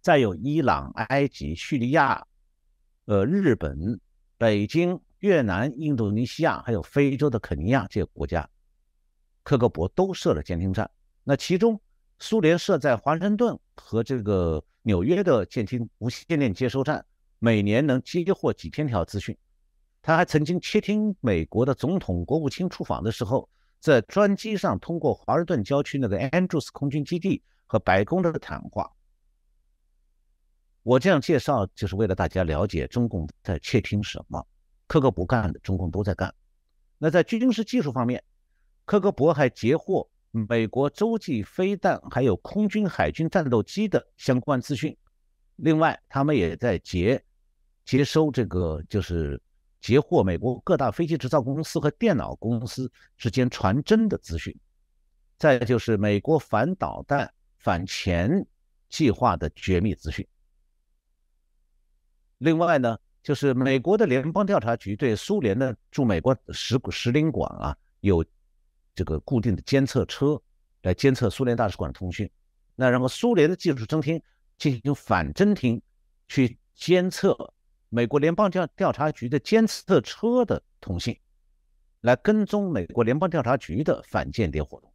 [0.00, 2.26] 再有伊朗、埃及、叙利亚，
[3.06, 4.00] 呃，日本、
[4.36, 8.48] 北京、越南、印度尼西亚，还有非洲的肯尼亚这些国家，
[9.42, 10.90] 克格勃都设了监听站。
[11.28, 11.80] 那其中，
[12.20, 17.04] 苏联设在华盛顿和这个纽约的监听无线电接收站，
[17.40, 19.36] 每年能接获几千条资讯。
[20.00, 28.88] 他还曾经窃听美国的总统、国务卿出访的时候，在专机上通过华盛顿郊区那个 Andrews 空军基地和白宫的谈话。
[30.84, 34.46] 我这样介绍，就是为了大家了解中共在窃听什么。
[34.86, 36.32] 克格勃干的，中共都在干。
[36.98, 38.22] 那在军事技术方面，
[38.84, 40.08] 克格勃还截获。
[40.36, 44.94] 美国洲际飞弹还有空军、海军战斗机的相关资讯。
[45.56, 47.24] 另外，他们也在截
[47.86, 49.40] 接收这个，就是
[49.80, 54.54] 截获美国各大飞机制造公司和电脑公司之间传真的资讯。
[55.38, 58.46] 再就是美国反导弹、反潜
[58.90, 60.26] 计划的绝密资讯。
[62.38, 68.22] 另外呢，就是美国的联邦调查局对苏联的驻美国使使领馆啊有。
[68.96, 70.40] 这个固定的监测车
[70.82, 72.28] 来监测苏联大使馆的通讯，
[72.74, 74.20] 那然后苏联的技术侦听
[74.56, 75.80] 进行反侦听，
[76.26, 77.52] 去监测
[77.90, 81.16] 美国联邦调调查局的监测车的通信，
[82.00, 84.90] 来跟踪美国联邦调查局的反间谍活动。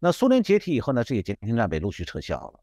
[0.00, 2.60] 那苏联解体以后呢，这些监听站被陆续撤销了。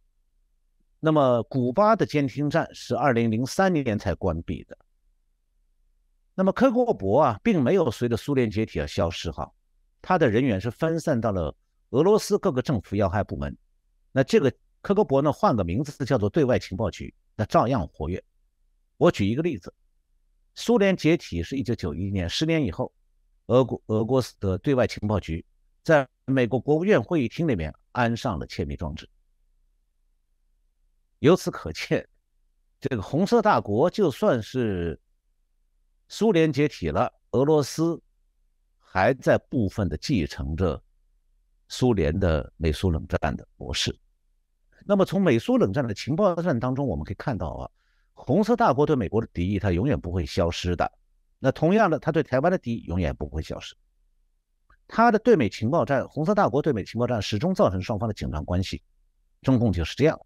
[0.99, 4.77] 那么古巴的监听站是二零零三年才关闭的。
[6.35, 9.51] 那么科格勃啊，并没有随着苏联解体而消失哈。
[10.03, 11.55] 他的人员是分散到了
[11.91, 13.57] 俄罗斯各个政府要害部门，
[14.11, 18.21] 那这个科格勃呢，换个名字叫做对外情报局，那照样活跃。
[18.97, 19.73] 我举一个例子，
[20.55, 22.93] 苏联解体是一九九一年，十年以后，
[23.45, 25.45] 俄国俄国的对外情报局
[25.83, 29.09] 在美国国务院会议厅里面安上了窃密装置。
[31.19, 32.05] 由此可见，
[32.81, 34.99] 这个红色大国就算是
[36.09, 38.01] 苏联解体了，俄罗斯。
[38.93, 40.79] 还在部分的继承着
[41.67, 43.97] 苏联的美苏冷战的模式。
[44.85, 47.71] 那么从美苏冷战的情报战当中，我们可以看到啊，
[48.13, 50.91] 红色大国对美国的敌意，它永远不会消失的。
[51.39, 53.75] 那同样的，他对台湾的敌意永远不会消失。
[54.87, 58.83] 他的对美情报战，红色大国对美情报战始终造成双方的紧张关系。
[59.41, 60.19] 中共就是这样，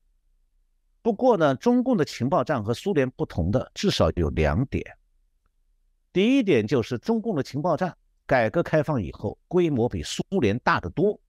[1.02, 4.84] 不过呢，中共的情报站和苏联不同的至少有两点。
[6.12, 7.96] 第一点就是中共的情报站
[8.28, 11.20] 改革开放以后规模比苏联大得多，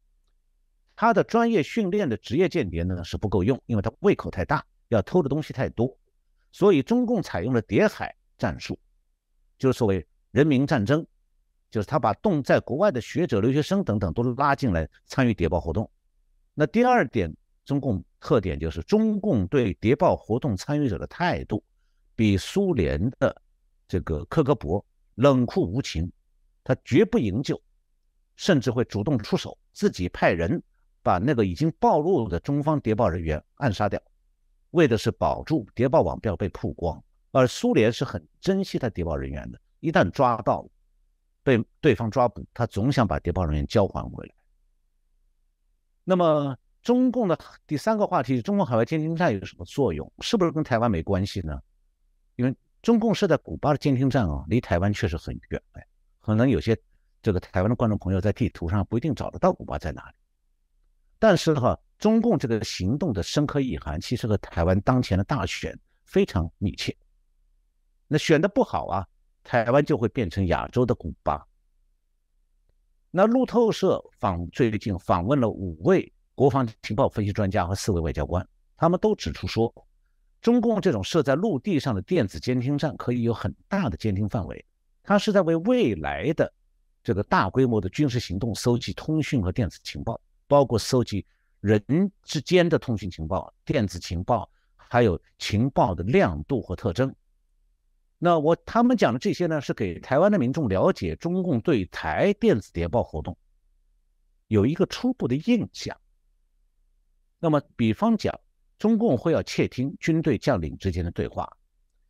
[0.95, 5.97] 他的专业训练的职业间谍呢是不够用，因为他胃口太大，要偷的东西太多，
[6.53, 8.79] 所以中共采用了谍海战术，
[9.59, 11.07] 就是所谓人民战争，
[11.71, 15.91] 就是他把动在国外的学者、留学生等等都拉进来参与谍报活动。
[16.53, 17.35] 那第二点，
[17.65, 18.05] 中共。
[18.21, 21.63] 特点就是中共对谍报活动参与者的态度，
[22.17, 23.41] 比苏联的
[23.87, 24.83] 这个克格勃
[25.15, 26.11] 冷酷无情，
[26.69, 27.59] 他绝不营救，
[28.37, 30.63] 甚至会主动出手，自己派人
[31.03, 33.99] 把那个已经暴露的中方谍报人员暗杀掉，
[34.73, 37.03] 为的是保住谍报网不要被曝光。
[37.31, 40.69] 而苏联是很珍惜他谍报人员的，一旦抓到
[41.43, 44.35] 被对方抓捕，他总想把谍报人员交还回来。
[46.05, 46.55] 那么。
[46.81, 50.11] 中共的第三个话题，中共海外监听站有什么作用？
[50.21, 51.61] 是不是跟台湾没关系呢？
[52.37, 55.85] 因为中共设在古巴的监听站啊，离台湾确实很远，哎，
[56.21, 56.77] 可能有些
[57.23, 60.15] 这个台湾的观众朋友在地图上不一定找得到古巴在哪里。
[61.19, 66.97] 但是的话，中共这个行动的深刻意涵，其实和台湾当前的大选非常密切。
[68.07, 69.07] 那选的不好啊，
[69.43, 71.47] 台湾就会变成亚洲的古巴。
[73.11, 76.13] 那路透社访最近访问了五位。
[76.35, 79.75] 国防情报分析专家和四位外交官，他们都指出说，
[80.41, 84.65] 中共这种设在陆地上的电子监听站可以有很大的监听范围，
[85.09, 86.53] 他是在为未来的
[87.03, 91.25] 这个大规模的军事行动搜集通讯和电子情报，包括搜集
[91.61, 91.83] 人
[92.23, 97.11] 之间的通讯情报、电子情报，还有情报的亮度和特征。
[98.19, 103.35] 那我他们讲的这些呢，是给台湾的民众了解中共对台电子谍报活动
[104.49, 105.99] 有一个初步的印象。
[107.39, 108.39] 那么，比方讲，
[108.79, 111.51] 中共会要窃听军队将领之间的对话，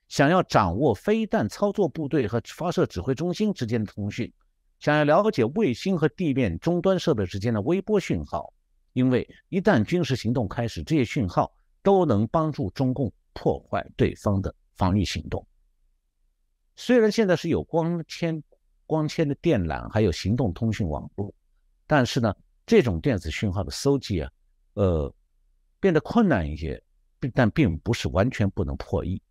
[0.08, 4.32] 想要掌握飞弹操作部队和发射指挥中心之间的通讯，
[4.80, 8.52] 想要了解卫星和地面终端设备之间的微波讯号，
[8.92, 11.52] 因为一旦军事行动开始，这些讯号
[11.82, 15.46] 都能帮助中共破坏对方的防御行动。
[16.76, 18.42] 虽然现在是有光纤、
[18.86, 21.34] 光纤的电缆，还有行动通讯网络，
[21.86, 22.34] 但是呢，
[22.66, 24.30] 这种电子讯号的搜集啊，
[24.74, 25.14] 呃。
[25.80, 26.82] 变得困难一些，
[27.32, 29.22] 但并不是完全不能破译。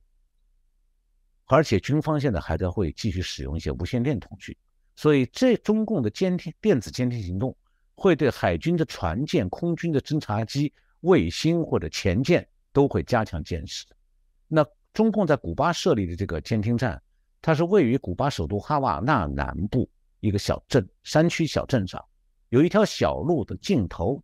[1.47, 4.55] 而且军方现在还在会继续使用一些无线电通讯，
[4.95, 7.55] 所以这中共的监听电子监听行动
[7.95, 10.71] 会对海军的船舰、空军的侦察机、
[11.01, 13.85] 卫星或者潜舰都会加强监视。
[14.47, 17.01] 那中共在古巴设立的这个监听站，
[17.41, 19.89] 它是位于古巴首都哈瓦那南部
[20.19, 22.03] 一个小镇山区小镇上，
[22.49, 24.21] 有一条小路的尽头。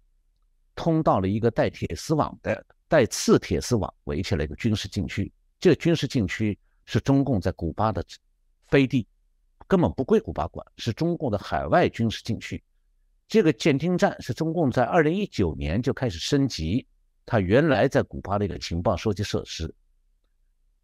[0.76, 5.32] 通到了一个带铁丝网的、带刺铁丝网围起来一个军事禁区。
[5.60, 8.04] 这个军事禁区是中共在古巴的
[8.68, 9.08] 飞地，
[9.68, 12.64] 根本不归古巴管，是中共的海外军事禁区。
[13.28, 16.86] 这个监听站是中共在二零一九年就开始升级，
[17.26, 19.74] 它原来在古巴的一个情报收集设施。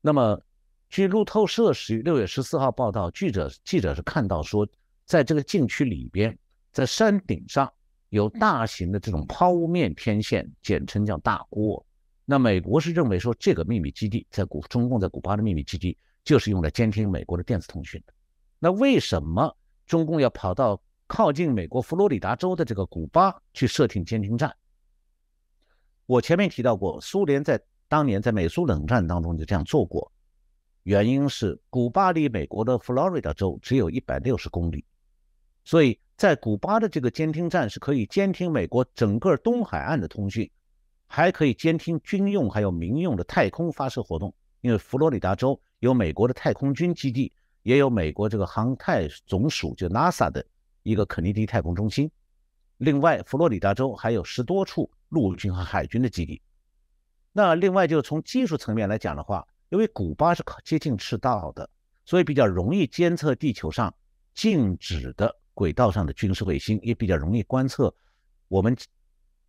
[0.01, 0.41] 那么，
[0.89, 4.67] 据路透社十六月十四号报道，记者记者是看到说，
[5.05, 6.37] 在这个禁区里边，
[6.71, 7.71] 在山顶上。
[8.11, 11.85] 有大型的这种抛物面天线，简称叫大锅。
[12.31, 18.13] 那美国是认为说，这个秘密基地在古中共在古巴的秘密基地，就是用来监听美国的电子通讯的。
[18.59, 19.57] 那为什么
[19.87, 24.55] 中共要跑到靠近美国佛罗里达州的这个古巴去设定监听站？
[26.05, 30.11] 我前面提到过，苏联在当年在美苏冷战当中就这样做过，
[30.83, 34.85] 原因是古巴离美国的佛罗里达州只有一百六十公里，
[35.65, 35.99] 所以。
[36.19, 40.51] 在古巴的这个监听站是可以监听美国整个东海岸的通讯，
[41.09, 44.33] 还可以监听军用还有民用的太空发射活动。
[44.61, 47.33] 因为佛罗里达州有美国的太空军基地，
[47.63, 50.45] 也有美国这个航太总署就 NASA 的
[50.83, 52.09] 一个肯尼迪太空中心。
[52.77, 56.41] 另外，佛罗里达州还有十多处陆军和海军的基地。
[57.31, 61.69] 那另外，就是从技术层面来讲的话，因为古巴是接近赤道的，
[62.05, 63.93] 所以比较容易监测地球上
[64.33, 65.35] 静止的。
[65.53, 67.93] 轨道上的军事卫星也比较容易观测。
[68.47, 68.73] 我们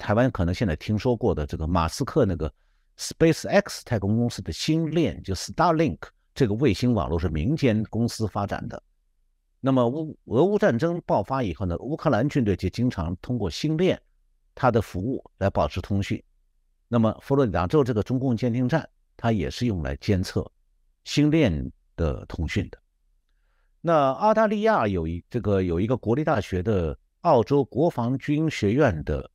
[0.01, 2.51] 台湾可能现在听说过的这个马斯克那个
[2.97, 5.99] Space X 太空公司的星链，就 Starlink
[6.35, 8.83] 这个卫星网络是民间公司发展的。
[9.61, 14.01] 那么乌俄乌战争爆发以后呢，乌克兰军队就经常通过星链
[14.55, 16.23] 它的服务来保持通讯。
[16.89, 18.89] 那么佛罗里达州这个中共监听站，
[19.19, 20.51] 它也是用来监测
[21.05, 22.79] 星链的通讯的。
[23.83, 29.31] 那澳大利亚有一这个有一个国立大学的澳洲国防军学院的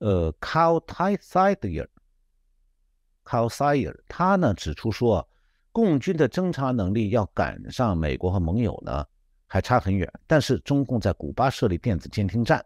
[0.00, 5.26] 呃 Carl Teissier，Carl Sayer，他呢指出说，
[5.72, 9.06] 共军的侦察能力要赶上美国和盟友呢，
[9.46, 10.10] 还差很远。
[10.26, 12.64] 但是中共在古巴设立电子监听站，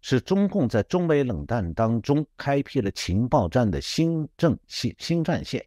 [0.00, 5.64] 是中共在中美冷战当中开辟了情报战的新政新新战线。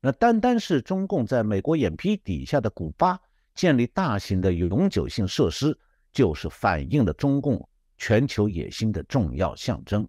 [0.00, 3.18] 那单单是中共在美国眼皮底下的古巴
[3.54, 5.78] 建立大型的永久性设施，
[6.12, 7.68] 就是反映了中共
[8.00, 10.04] 全球野心的重要象征。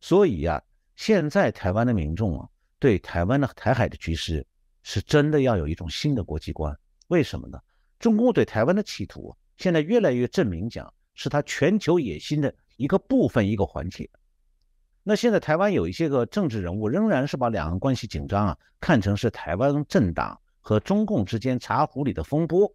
[0.00, 0.60] 所以呀，
[0.96, 2.48] 现在台湾的民众啊。
[2.80, 4.46] 对台湾的台海的局势，
[4.84, 6.72] 是真的要有一种新的国际观。
[7.08, 7.58] 为什么呢？
[7.98, 14.08] 中共对台湾的企图，现在越来越证明讲是他全球野心的一个部分、一个环节。
[15.02, 22.72] 那现在台湾有一些个政治人物，仍然是把两岸关系紧张啊，看成是台湾政党和中共之间茶壶里的风波。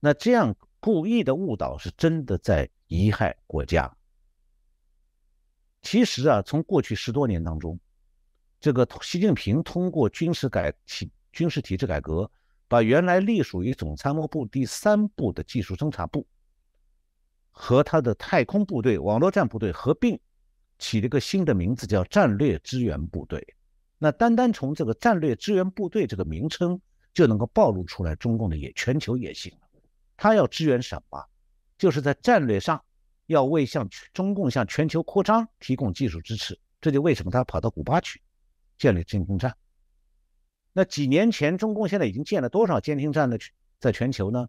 [0.00, 3.94] 那这样故意的误导，是真的在贻害国家。
[5.82, 7.78] 其实啊，从过去十多年当中，
[8.60, 12.30] 这个习近平通过军事改体军事体制改革，
[12.66, 16.26] 把原来隶属于总参谋部第三部的技术侦察部
[17.50, 20.18] 和他的太空部队、网络战部队合并，
[20.78, 23.46] 起了个新的名字，叫战略支援部队。
[23.98, 26.80] 那单单从这个战略支援部队这个名称，
[27.14, 29.68] 就能够暴露出来中共的野全球野心了。
[30.16, 31.24] 他要支援什么？
[31.78, 32.82] 就是在战略上
[33.26, 36.58] 要为向中共向全球扩张提供技术支持。
[36.80, 38.20] 这就为什么他跑到古巴去。
[38.78, 39.56] 建立监听站，
[40.74, 43.38] 那几年前中共现在已经建了多少监听站呢？
[43.78, 44.46] 在全球呢？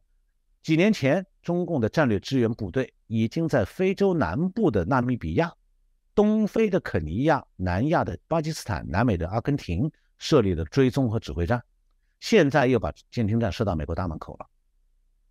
[0.61, 5.53] 几年前中共的战略支援部队已经在非洲南部的纳米比亚、
[6.13, 11.63] 东非的肯尼亚、南亚的巴基斯坦、南美的阿根廷设立了追踪和指挥站，
[12.19, 14.45] 现在又把监听站设到美国大门口了。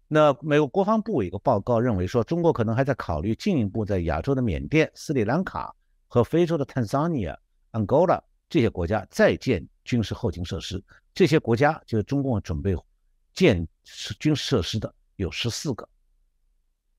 [0.08, 5.74] 那美国国防部有个报告认为说，中国可能还在考虑进一步在亚洲的缅甸、斯里兰卡
[6.06, 7.38] 和非洲的坦桑尼亚、
[7.72, 8.20] Angola。
[8.48, 10.80] 这些国家再建军事后勤设施，
[11.12, 12.76] 这些国家就是中共准备
[13.32, 13.66] 建
[14.20, 15.88] 军事设施的有十四个。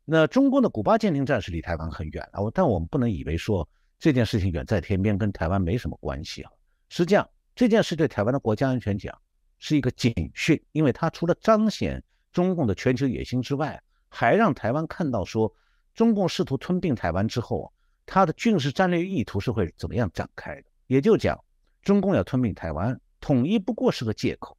[0.03, 3.65] 那中共的古巴监听站是离台湾很远了，但我们不能以为说
[3.97, 6.51] 这件事情远在天边，跟台湾没什么关系啊。
[6.89, 9.17] 实际上，这件事对台湾的国家安全讲
[9.57, 12.03] 是一个警讯，因为它除了彰显
[12.37, 15.51] 中共的全球野心之外，还让台湾看到说，
[15.95, 17.73] 中共试图吞并台湾之后，
[18.05, 20.69] 它的军事战略意图是会怎么样展开的。
[20.85, 21.43] 也就讲，
[21.81, 24.55] 中共要吞并台湾，统一不过是个借口，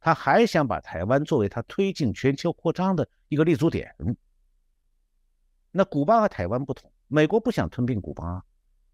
[0.00, 3.94] 他还想把台湾作为他推进全球扩张的一个立足点。
[5.70, 8.42] 那古巴和台湾不同，美国不想吞并古巴，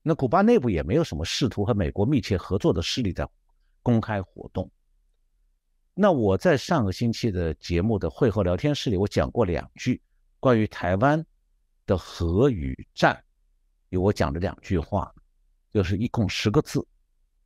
[0.03, 3.27] 那古巴内部也没有什么试图和美国密切合作的势力在
[3.83, 4.71] 公开活动。
[6.01, 10.01] 那我在上个星期的节目的会后聊天室里，我讲过两句
[10.39, 11.27] 关于台湾
[11.87, 13.21] 的核与战，
[13.89, 15.13] 有我讲的两句话。
[15.73, 16.87] 就是一共十个字，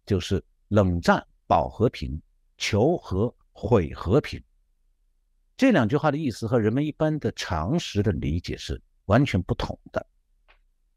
[0.04, 2.20] 就是冷战保和平，
[2.58, 4.38] 求和毁和平。
[5.56, 10.06] 这两句话的意思和人们一般的常识的理解是完全不同的。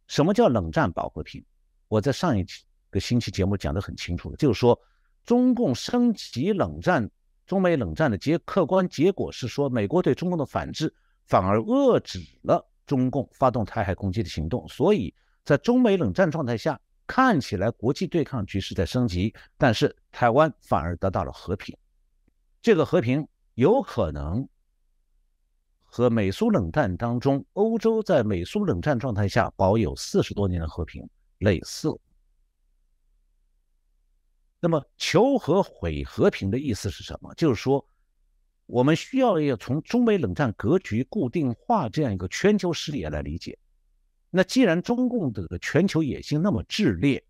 [0.08, 1.41] 什么叫冷战保和平？
[1.88, 4.78] 我在上一期个星期节目讲得很清楚了，就是说
[5.24, 7.10] 中共升级冷战，
[7.45, 10.93] 中美冷战的结客观结果是说，美国对中共的反制
[11.25, 16.79] 反而遏制了中共发动台海攻击的行动，所以在中美冷战状态下。
[17.07, 21.77] 看起来国际对抗局势在升级，但是台湾反而得到了和平。
[22.63, 24.49] 这个和平有可能
[25.83, 31.95] 和美苏冷战当中欧洲在美苏冷战状态下保有四十多年的和平类似。
[34.60, 37.34] 那么求和毁和平的意思是什么？
[37.36, 37.86] 就是说，
[38.66, 43.58] 我们需要要从中美冷战格局固定化这样一个全球视野来理解。
[44.32, 47.24] 那既然中共的全球野心那么炽烈，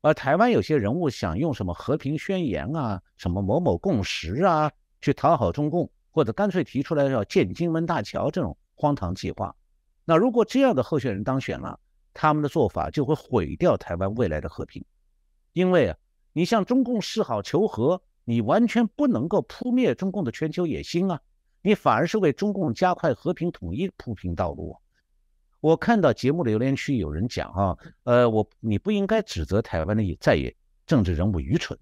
[0.00, 9.54] 而台湾有些人物想用什么和平宣言啊、什么某某共识啊去讨好中共，或者干脆提出来要建金门大桥这种荒唐计划，
[10.04, 11.78] 那如果这样的候选人当选了，
[12.12, 14.84] 他们的做法就会毁掉台湾未来的和平，
[15.52, 15.94] 因为，
[16.34, 21.20] 你向中共示好求和，你完全不能够扑灭中共的全球野心啊，
[21.62, 24.76] 你反而是为中共加快和平统一铺平道路。
[25.60, 30.54] 我看到节目的留言区有人讲啊，呃，我你不应该指责台湾的在野
[30.86, 31.78] 政治人物愚蠢。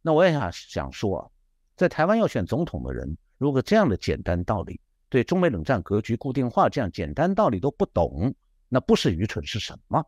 [0.00, 1.28] 那我也想想说啊，
[1.76, 4.80] 在台湾要选总统的人，如果这样的简单道理，
[5.10, 8.34] 对中美冷战格局固定化这样简单道理都不懂，
[8.66, 10.02] 那不是愚蠢是什么？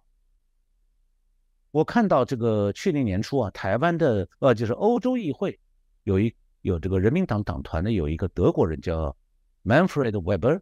[1.73, 5.59] 我看到这个去年年初啊，台湾的呃，就是欧洲议会
[6.05, 9.17] 有一有这个人民党党团的有一个德国人叫
[9.65, 10.61] Manfred Weber，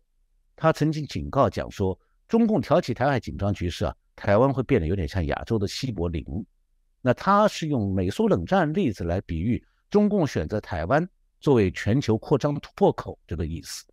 [0.57, 1.99] 他曾经警告讲说。
[2.29, 6.25] 中共挑起台海紧张局势啊，台湾会变得有点像亚洲的西柏林。
[7.01, 11.05] 那他是用美苏冷战例子来比喻中共选择台湾
[11.41, 13.85] 作为全球扩张的突破口这个意思。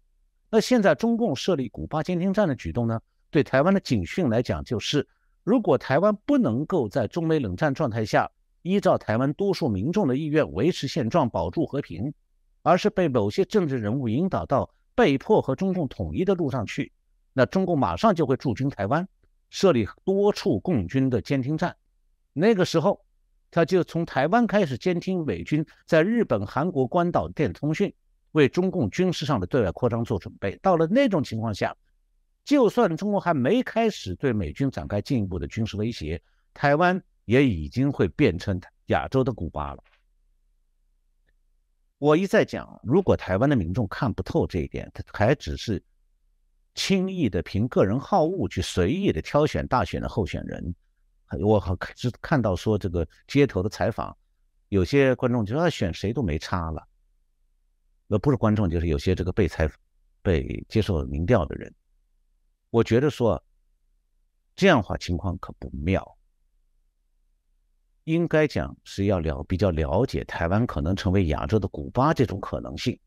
[0.52, 3.02] 那现在中共设立古巴监听站的举动呢，
[3.32, 5.08] 对台湾的警讯来讲，就是
[5.48, 8.30] 如果台湾不能够在中美冷战状态下
[8.64, 12.14] 依照台湾多数民众的意愿维持现状、保住和平，
[12.64, 16.92] 而是被某些政治人物引导到被迫和中共统一的路上去，
[17.32, 19.08] 那中共马上就会驻军台湾，
[19.50, 21.74] 设立多处共军的监听站。
[22.34, 23.00] 那个时候，
[23.50, 27.94] 他就从台湾开始监听美军在日本、韩国、关岛电通讯。
[28.34, 30.60] 为中共军事上的对外扩张做准备。
[30.62, 31.74] 到了那种情况下，
[32.48, 36.22] 就算中国还没开始对美军展开进一步的军事威胁，
[36.54, 39.84] 台湾也已经会变成亚洲的古巴了。
[41.98, 45.84] 我一再讲，如果台湾的民众看不透这一点，他还只是
[46.74, 50.74] 轻易的凭个人好恶去随意的挑选大选的候选人。
[51.42, 54.16] 我好是看到说这个街头的采访，
[54.70, 56.88] 有些观众就说选谁都没差了。
[58.08, 59.70] 那不是观众，就是有些这个被采、
[60.22, 61.76] 被接受民调的人。
[62.78, 63.44] 我觉得说
[64.56, 66.16] 这样话情况可不妙，
[68.04, 73.00] 应该讲是要了比较了解台湾可能成为亚洲的古巴这种可能性。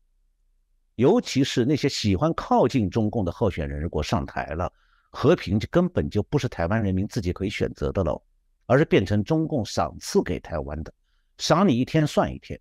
[0.95, 4.71] 尤其是那些喜欢靠近中共的候选人，如果上台了，
[5.09, 8.21] 和平就根本就不是台湾人民自己可以选择的喽，
[8.65, 10.93] 而是变成中共赏赐给台湾的，
[11.37, 12.59] 赏你一天算一天。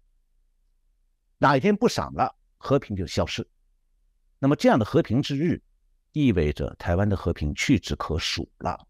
[1.39, 3.45] 哪一天不赏了，和平就消失。
[4.39, 5.61] 那么这样的和平之日，
[6.13, 8.87] 意味着台湾的和平屈指可数了。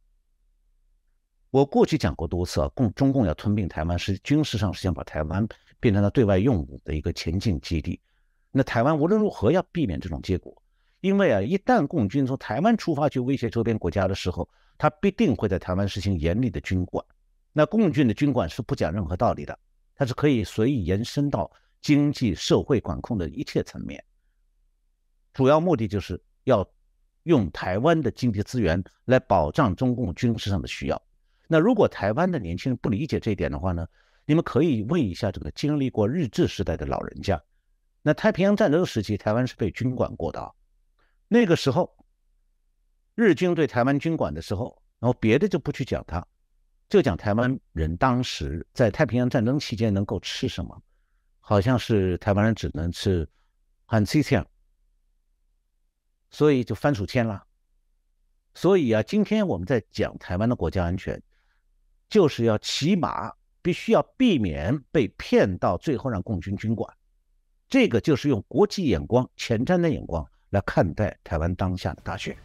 [1.51, 5.47] 我过去讲过多次啊，共中共要吞并台湾，是军事上是想把台湾
[5.79, 8.01] 变成了对外用武的一个前进基地。
[8.51, 10.63] 那台湾无论如何要避免这种结果，
[11.01, 14.49] 因为啊，一旦共军从台湾出发去威胁周边国家的时候，
[14.79, 17.05] 他必定会在台湾实行严厉的军管。
[17.53, 19.59] 那共军的军管是不讲任何道理的，
[19.95, 21.51] 它是可以随意延伸到。
[21.83, 24.05] 经济社会管控的一切层面，
[25.33, 26.63] 主要目的就是要
[27.25, 31.03] 用台湾的经济资源来保障中共军事上的需要。
[31.49, 33.87] 那如果台湾的年轻人不理解这一点的话呢？
[34.27, 37.43] 你们可以问一下这个经历过日治时代的老人家。
[38.01, 40.53] 那太平洋战争时期，台湾是被军管过的啊。
[41.27, 41.97] 那个时候，
[43.17, 46.25] 日军对台湾军管的时候，然后别的就不去讲它，
[46.89, 50.81] 就讲台湾人当时在太平洋战争期间能够吃什么。
[51.41, 53.29] 好像是台湾人只能吃
[53.87, 54.47] 很脆香，
[56.31, 57.45] 所以就番薯签了。
[58.55, 61.23] 所以啊，今天我们在讲台湾的国家安全，
[62.09, 66.93] 就是要起码必须要避免被骗到最后让共军军管。
[67.69, 72.37] 这个就是用国际眼光、前瞻的眼光来看待台湾当下的大选。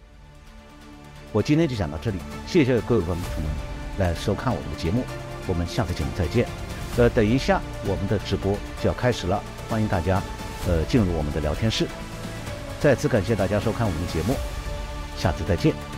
[1.32, 3.58] 我今天就讲到这里，谢谢各位观众朋友们
[3.98, 5.04] 来收看我们的节目，
[5.48, 6.48] 我们下次节目再见。
[6.98, 10.22] 呃，等一下，我们的直播就要开始了，欢迎大家，
[10.68, 11.88] 呃，进入我们的聊天室。
[12.80, 14.36] 再次感谢大家收看我们的节目，
[15.18, 15.95] 下次再见。